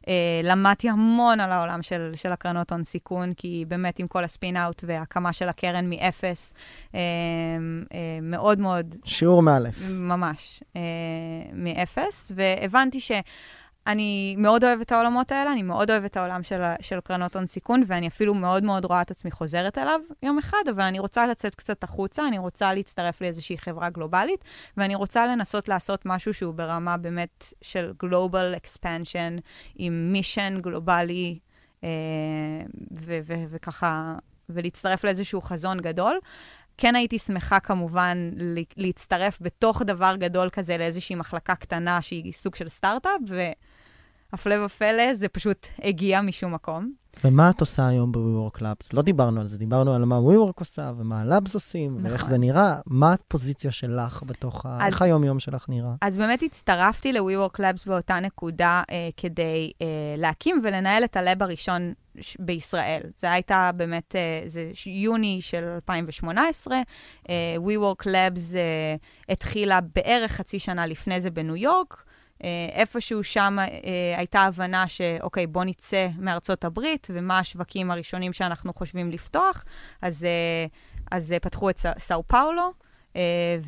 אה, 0.09 0.41
למדתי 0.45 0.89
המון 0.89 1.41
על 1.41 1.53
העולם 1.53 1.83
של, 1.83 2.13
של 2.15 2.33
הקרנות 2.33 2.73
הון 2.73 2.85
סיכון, 2.85 3.35
כי 3.35 3.65
באמת 3.69 3.99
עם 3.99 4.07
כל 4.07 4.25
הספין-אאוט 4.25 4.85
וההקמה 4.87 5.33
של 5.33 5.49
הקרן 5.49 5.91
מאפס, 5.91 6.53
אה, 6.95 7.01
אה, 7.95 8.19
מאוד 8.23 8.59
מאוד... 8.59 8.95
שיעור 9.05 9.43
מאלף. 9.43 9.79
ממש, 9.91 10.63
אה, 10.77 10.81
מאפס, 11.53 12.33
והבנתי 12.35 13.01
ש... 13.01 13.13
אני 13.89 14.35
מאוד 14.39 14.65
אוהבת 14.65 14.87
את 14.87 14.93
העולמות 14.93 15.33
האלה, 15.33 15.53
אני 15.53 15.63
מאוד 15.63 15.91
אוהבת 15.91 16.11
את 16.11 16.17
העולם 16.17 16.43
של, 16.43 16.63
של 16.81 17.01
קרנות 17.01 17.37
הון 17.37 17.47
סיכון, 17.47 17.83
ואני 17.87 18.09
אפילו 18.09 18.35
מאוד 18.35 18.65
מאוד 18.65 18.85
רואה 18.85 19.03
את 19.03 19.11
עצמי 19.11 19.31
חוזרת 19.31 19.79
אליו 19.79 20.01
יום 20.23 20.39
אחד, 20.39 20.63
אבל 20.71 20.83
אני 20.83 20.99
רוצה 20.99 21.27
לצאת 21.27 21.55
קצת 21.55 21.85
החוצה, 21.85 22.29
אני 22.29 22.39
רוצה 22.39 22.75
להצטרף 22.75 23.21
לאיזושהי 23.21 23.59
חברה 23.59 23.91
גלובלית, 23.91 24.45
ואני 24.77 24.95
רוצה 24.95 25.27
לנסות 25.27 25.69
לעשות 25.69 26.07
משהו 26.07 26.35
שהוא 26.35 26.55
ברמה 26.55 26.97
באמת 26.97 27.53
של 27.63 27.93
Global 28.05 28.67
Expansion, 28.67 29.41
עם 29.77 30.13
מישן 30.13 30.59
גלובלי, 30.61 31.39
אה, 31.85 31.89
וככה, 33.51 34.15
ולהצטרף 34.49 35.05
לאיזשהו 35.05 35.41
חזון 35.41 35.81
גדול. 35.81 36.19
כן 36.79 36.97
הייתי 36.97 37.19
שמחה 37.19 37.61
כמובן 37.61 38.31
להצטרף 38.77 39.39
בתוך 39.41 39.83
דבר 39.83 40.17
גדול 40.17 40.51
כזה 40.51 40.77
לאיזושהי 40.77 41.17
מחלקה 41.17 41.55
קטנה 41.55 42.03
שהיא 42.03 42.33
סוג 42.33 42.55
של 42.55 42.69
סטארט-אפ, 42.69 43.21
והפלא 44.33 44.65
ופלא, 44.65 45.15
זה 45.15 45.29
פשוט 45.29 45.67
הגיע 45.85 46.21
משום 46.21 46.55
מקום. 46.55 46.93
ומה 47.25 47.51
את 47.51 47.61
עושה 47.61 47.89
היום 47.89 48.13
ב-WeWork 48.13 48.59
Labs? 48.59 48.91
לא 48.93 49.03
דיברנו 49.03 49.41
על 49.41 49.47
זה, 49.47 49.59
דיברנו 49.59 49.95
על 49.95 50.05
מה 50.05 50.19
WeWork 50.19 50.59
עושה 50.59 50.93
ומה 50.99 51.21
ה-Labs 51.21 51.51
עושים, 51.55 51.99
נכון. 51.99 52.11
ואיך 52.11 52.25
זה 52.25 52.39
נראה. 52.39 52.77
מה 52.87 53.13
הפוזיציה 53.13 53.73
שלך 53.73 54.23
בתוך 54.27 54.67
ה... 54.67 54.87
איך 54.87 55.03
היום-יום 55.03 55.39
שלך 55.39 55.69
נראה? 55.69 55.95
אז 56.01 56.17
באמת 56.17 56.43
הצטרפתי 56.43 57.13
ל-WeWork 57.13 57.59
Labs 57.59 57.83
באותה 57.87 58.21
נקודה 58.21 58.83
אה, 58.91 59.09
כדי 59.17 59.73
אה, 59.83 59.87
להקים 60.17 60.61
ולנהל 60.65 61.05
את 61.05 61.17
ה-Lab 61.17 61.45
הראשון 61.45 61.93
בישראל. 62.39 63.01
זה 63.17 63.33
הייתה 63.33 63.71
באמת, 63.77 64.17
אה, 64.17 64.43
זה 64.47 64.71
יוני 64.87 65.39
של 65.41 65.65
2018. 65.75 66.77
אה, 67.29 67.57
WeWork 67.57 68.05
Labs 68.05 68.57
אה, 68.57 68.95
התחילה 69.29 69.81
בערך 69.81 70.33
חצי 70.33 70.59
שנה 70.59 70.87
לפני 70.87 71.21
זה 71.21 71.31
בניו 71.31 71.57
יורק. 71.57 72.05
איפשהו 72.73 73.25
שם 73.25 73.57
הייתה 74.17 74.41
הבנה 74.41 74.89
שאוקיי, 74.89 75.47
בוא 75.47 75.65
נצא 75.65 76.09
מארצות 76.19 76.65
הברית, 76.65 77.07
ומה 77.11 77.39
השווקים 77.39 77.91
הראשונים 77.91 78.33
שאנחנו 78.33 78.73
חושבים 78.75 79.11
לפתוח. 79.11 79.65
אז, 80.03 80.27
אז 81.11 81.35
פתחו 81.43 81.71
את 81.71 81.79
סאו 81.99 82.23
פאולו, 82.27 82.73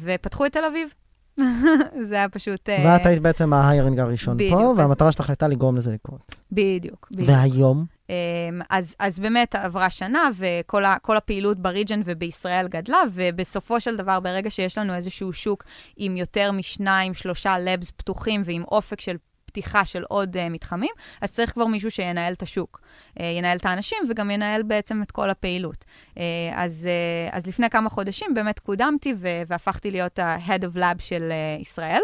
ופתחו 0.03 0.47
את 0.47 0.53
תל 0.53 0.65
אביב. 0.65 0.95
זה 2.09 2.15
היה 2.15 2.29
פשוט... 2.29 2.69
ואת 2.85 3.07
היית 3.07 3.23
בעצם 3.23 3.53
ההיירינג 3.53 3.99
הראשון 3.99 4.37
פה, 4.51 4.75
והמטרה 4.77 5.13
שלך 5.13 5.31
הייתה 5.31 5.49
לגרום 5.49 5.77
לזה 5.77 5.93
לקרות. 5.93 6.37
בדיוק, 6.53 7.09
בדיוק. 7.11 7.29
והיום? 7.29 7.85
אמ, 8.11 8.61
אז, 8.71 8.95
אז 8.99 9.19
באמת 9.19 9.55
עברה 9.55 9.91
שנה, 9.91 10.29
וכל 10.35 11.17
הפעילות 11.17 11.59
בריג'ן 11.59 12.01
ובישראל 12.05 12.69
גדלה, 12.69 13.03
ובסופו 13.13 13.81
של 13.81 13.97
דבר, 13.97 14.21
ברגע 14.21 14.51
שיש 14.51 14.79
לנו 14.79 14.95
איזשהו 14.95 15.33
שוק 15.33 15.65
עם 15.97 16.17
יותר 16.17 16.53
משניים, 16.53 17.15
שלושה 17.15 17.59
לבס 17.59 17.91
פתוחים 17.91 18.43
ועם 18.45 18.65
אופק 18.65 19.01
של 19.01 19.17
פתיחה 19.45 19.85
של 19.85 20.03
עוד 20.09 20.37
uh, 20.37 20.41
מתחמים, 20.51 20.91
אז 21.21 21.31
צריך 21.31 21.53
כבר 21.53 21.67
מישהו 21.67 21.91
שינהל 21.91 22.33
את 22.33 22.43
השוק, 22.43 22.81
uh, 23.19 23.23
ינהל 23.23 23.57
את 23.57 23.67
האנשים 23.67 23.99
וגם 24.11 24.31
ינהל 24.31 24.63
בעצם 24.63 25.03
את 25.03 25.11
כל 25.11 25.31
הפעילות. 25.31 25.85
Uh, 26.15 26.19
אז, 26.55 26.89
uh, 27.31 27.37
אז 27.37 27.47
לפני 27.47 27.71
כמה 27.71 27.91
חודשים 27.91 28.35
באמת 28.35 28.59
קודמתי 28.59 29.15
והפכתי 29.47 29.91
להיות 29.91 30.19
ה-Head 30.19 30.63
of 30.63 30.79
Lab 30.79 30.99
של 30.99 31.33
uh, 31.59 31.63
ישראל. 31.63 32.01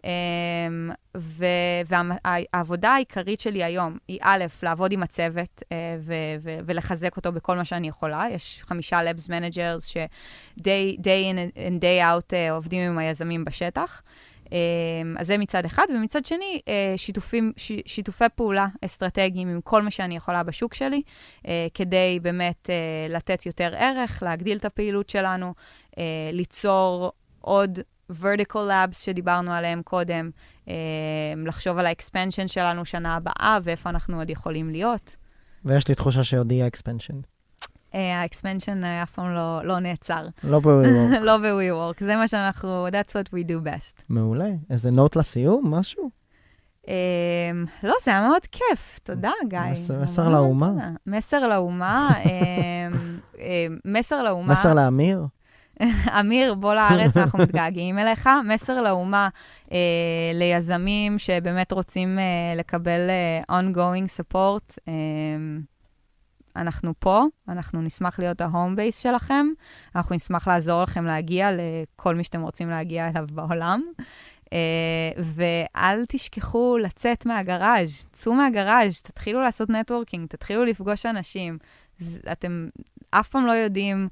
Um, 0.00 0.04
והעבודה 1.84 2.90
העיקרית 2.90 3.40
שלי 3.40 3.64
היום 3.64 3.98
היא 4.08 4.18
א', 4.22 4.44
לעבוד 4.62 4.92
עם 4.92 5.02
הצוות 5.02 5.62
ו- 6.00 6.14
ולחזק 6.66 7.16
אותו 7.16 7.32
בכל 7.32 7.56
מה 7.56 7.64
שאני 7.64 7.88
יכולה. 7.88 8.24
יש 8.30 8.62
חמישה 8.66 9.00
Labs 9.02 9.26
Managers 9.26 9.86
ש-day 9.86 10.98
in 10.98 11.56
and 11.56 11.80
day 11.80 12.02
out 12.02 12.30
uh, 12.30 12.52
עובדים 12.52 12.90
עם 12.90 12.98
היזמים 12.98 13.44
בשטח. 13.44 14.02
Um, 14.46 14.50
אז 15.16 15.26
זה 15.26 15.38
מצד 15.38 15.64
אחד, 15.64 15.86
ומצד 15.94 16.24
שני, 16.26 16.60
uh, 16.64 16.70
שיתופים, 16.96 17.52
ש- 17.56 17.72
שיתופי 17.86 18.24
פעולה 18.34 18.66
אסטרטגיים 18.84 19.48
עם 19.48 19.60
כל 19.60 19.82
מה 19.82 19.90
שאני 19.90 20.16
יכולה 20.16 20.42
בשוק 20.42 20.74
שלי, 20.74 21.02
כדי 21.74 22.18
באמת 22.22 22.70
לתת 23.08 23.46
יותר 23.46 23.74
ערך, 23.76 24.22
להגדיל 24.22 24.56
את 24.56 24.64
הפעילות 24.64 25.08
שלנו, 25.08 25.54
ליצור 26.32 27.12
עוד 27.40 27.78
vertical 28.22 28.56
labs 28.68 28.94
שדיברנו 28.94 29.52
עליהם 29.52 29.82
קודם, 29.82 30.30
אה, 30.68 30.74
לחשוב 31.46 31.78
על 31.78 31.86
ה 31.86 31.92
expansion 31.92 32.48
שלנו 32.48 32.84
שנה 32.84 33.16
הבאה 33.16 33.58
ואיפה 33.62 33.90
אנחנו 33.90 34.18
עוד 34.18 34.30
יכולים 34.30 34.70
להיות. 34.70 35.16
ויש 35.64 35.88
לי 35.88 35.94
תחושה 35.94 36.24
שעוד 36.24 36.52
יהיה 36.52 36.66
expansion. 36.66 37.14
ה 37.92 38.01
expansion 38.01 38.84
אה, 38.84 39.02
אף 39.02 39.10
פעם 39.10 39.34
לא, 39.34 39.60
לא 39.64 39.78
נעצר. 39.78 40.26
לא 40.44 40.60
ב-WeWork. 40.60 41.18
לא 41.28 41.36
ב-WeWork, 41.36 42.04
זה 42.04 42.16
מה 42.16 42.28
שאנחנו, 42.28 42.88
that's 42.88 43.10
what 43.10 43.28
we 43.34 43.48
do 43.48 43.66
best. 43.66 44.02
מעולה. 44.08 44.48
איזה 44.70 44.90
נוט 44.90 45.16
לסיום, 45.16 45.74
משהו? 45.74 46.10
לא, 47.82 47.94
זה 48.04 48.10
היה 48.10 48.20
מאוד 48.28 48.46
כיף, 48.46 48.98
תודה, 49.02 49.30
גיא. 49.48 49.58
מסר, 50.02 50.28
לאומה. 50.28 50.72
מסר 51.06 51.48
לאומה, 51.48 52.10
מסר 53.84 54.22
לאומה. 54.22 54.52
מסר 54.52 54.74
לאמיר? 54.74 55.26
אמיר, 56.20 56.54
בוא 56.54 56.74
לארץ, 56.74 57.16
אנחנו 57.16 57.38
מתגעגעים 57.38 57.98
אליך. 57.98 58.28
מסר 58.48 58.82
לאומה 58.82 59.28
אה, 59.72 59.78
ליזמים 60.34 61.18
שבאמת 61.18 61.72
רוצים 61.72 62.18
אה, 62.18 62.54
לקבל 62.56 63.10
אה, 63.10 63.60
ongoing 63.60 64.20
support. 64.20 64.76
אה, 64.88 64.92
אנחנו 66.56 66.92
פה, 66.98 67.24
אנחנו 67.48 67.82
נשמח 67.82 68.18
להיות 68.18 68.40
ההום 68.40 68.76
בייס 68.76 68.98
שלכם, 68.98 69.46
אנחנו 69.96 70.16
נשמח 70.16 70.48
לעזור 70.48 70.82
לכם 70.82 71.04
להגיע 71.04 71.50
לכל 71.52 72.14
מי 72.14 72.24
שאתם 72.24 72.40
רוצים 72.40 72.70
להגיע 72.70 73.08
אליו 73.08 73.26
בעולם. 73.32 73.82
Uh, 74.44 74.52
ואל 75.18 76.04
תשכחו 76.08 76.78
לצאת 76.78 77.26
מהגראז', 77.26 78.06
צאו 78.12 78.34
מהגראז', 78.34 79.00
תתחילו 79.02 79.40
לעשות 79.40 79.70
נטוורקינג, 79.70 80.28
תתחילו 80.28 80.64
לפגוש 80.64 81.06
אנשים. 81.06 81.58
אתם 82.32 82.68
אף 83.10 83.28
פעם 83.28 83.46
לא 83.46 83.52
יודעים 83.52 84.08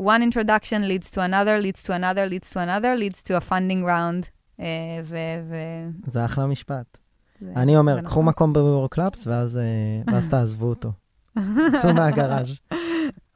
one 0.00 0.22
introduction 0.22 0.88
leads 0.88 1.10
to 1.10 1.20
another, 1.20 1.60
leads 1.60 1.82
to 1.82 1.92
another, 1.92 2.26
leads 2.26 2.50
to 2.50 2.60
another, 2.60 2.96
leads 2.96 3.22
to 3.22 3.36
a 3.36 3.40
funding 3.40 3.84
round. 3.84 4.30
Uh, 4.58 4.62
ו... 5.04 5.16
ו... 5.48 5.56
זה 6.06 6.24
אחלה 6.24 6.46
משפט. 6.46 6.98
זה, 7.40 7.52
אני 7.56 7.76
אומר, 7.76 8.02
קחו. 8.02 8.22
מקום 8.22 8.52
Clubs, 8.94 9.22
ואז, 9.26 9.58
uh, 10.06 10.10
ואז 10.12 10.28
תעזבו 10.28 10.66
אותו. 10.66 10.92
צאו 11.82 11.94
מהגראז'. 11.94 12.52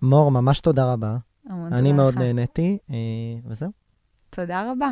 מור, 0.03 0.31
ממש 0.31 0.61
תודה 0.61 0.93
רבה. 0.93 1.17
אני 1.73 1.93
מאוד 1.93 2.19
נהניתי, 2.19 2.79
uh, 2.89 2.93
וזהו. 3.47 3.71
תודה 4.31 4.71
רבה. 4.71 4.91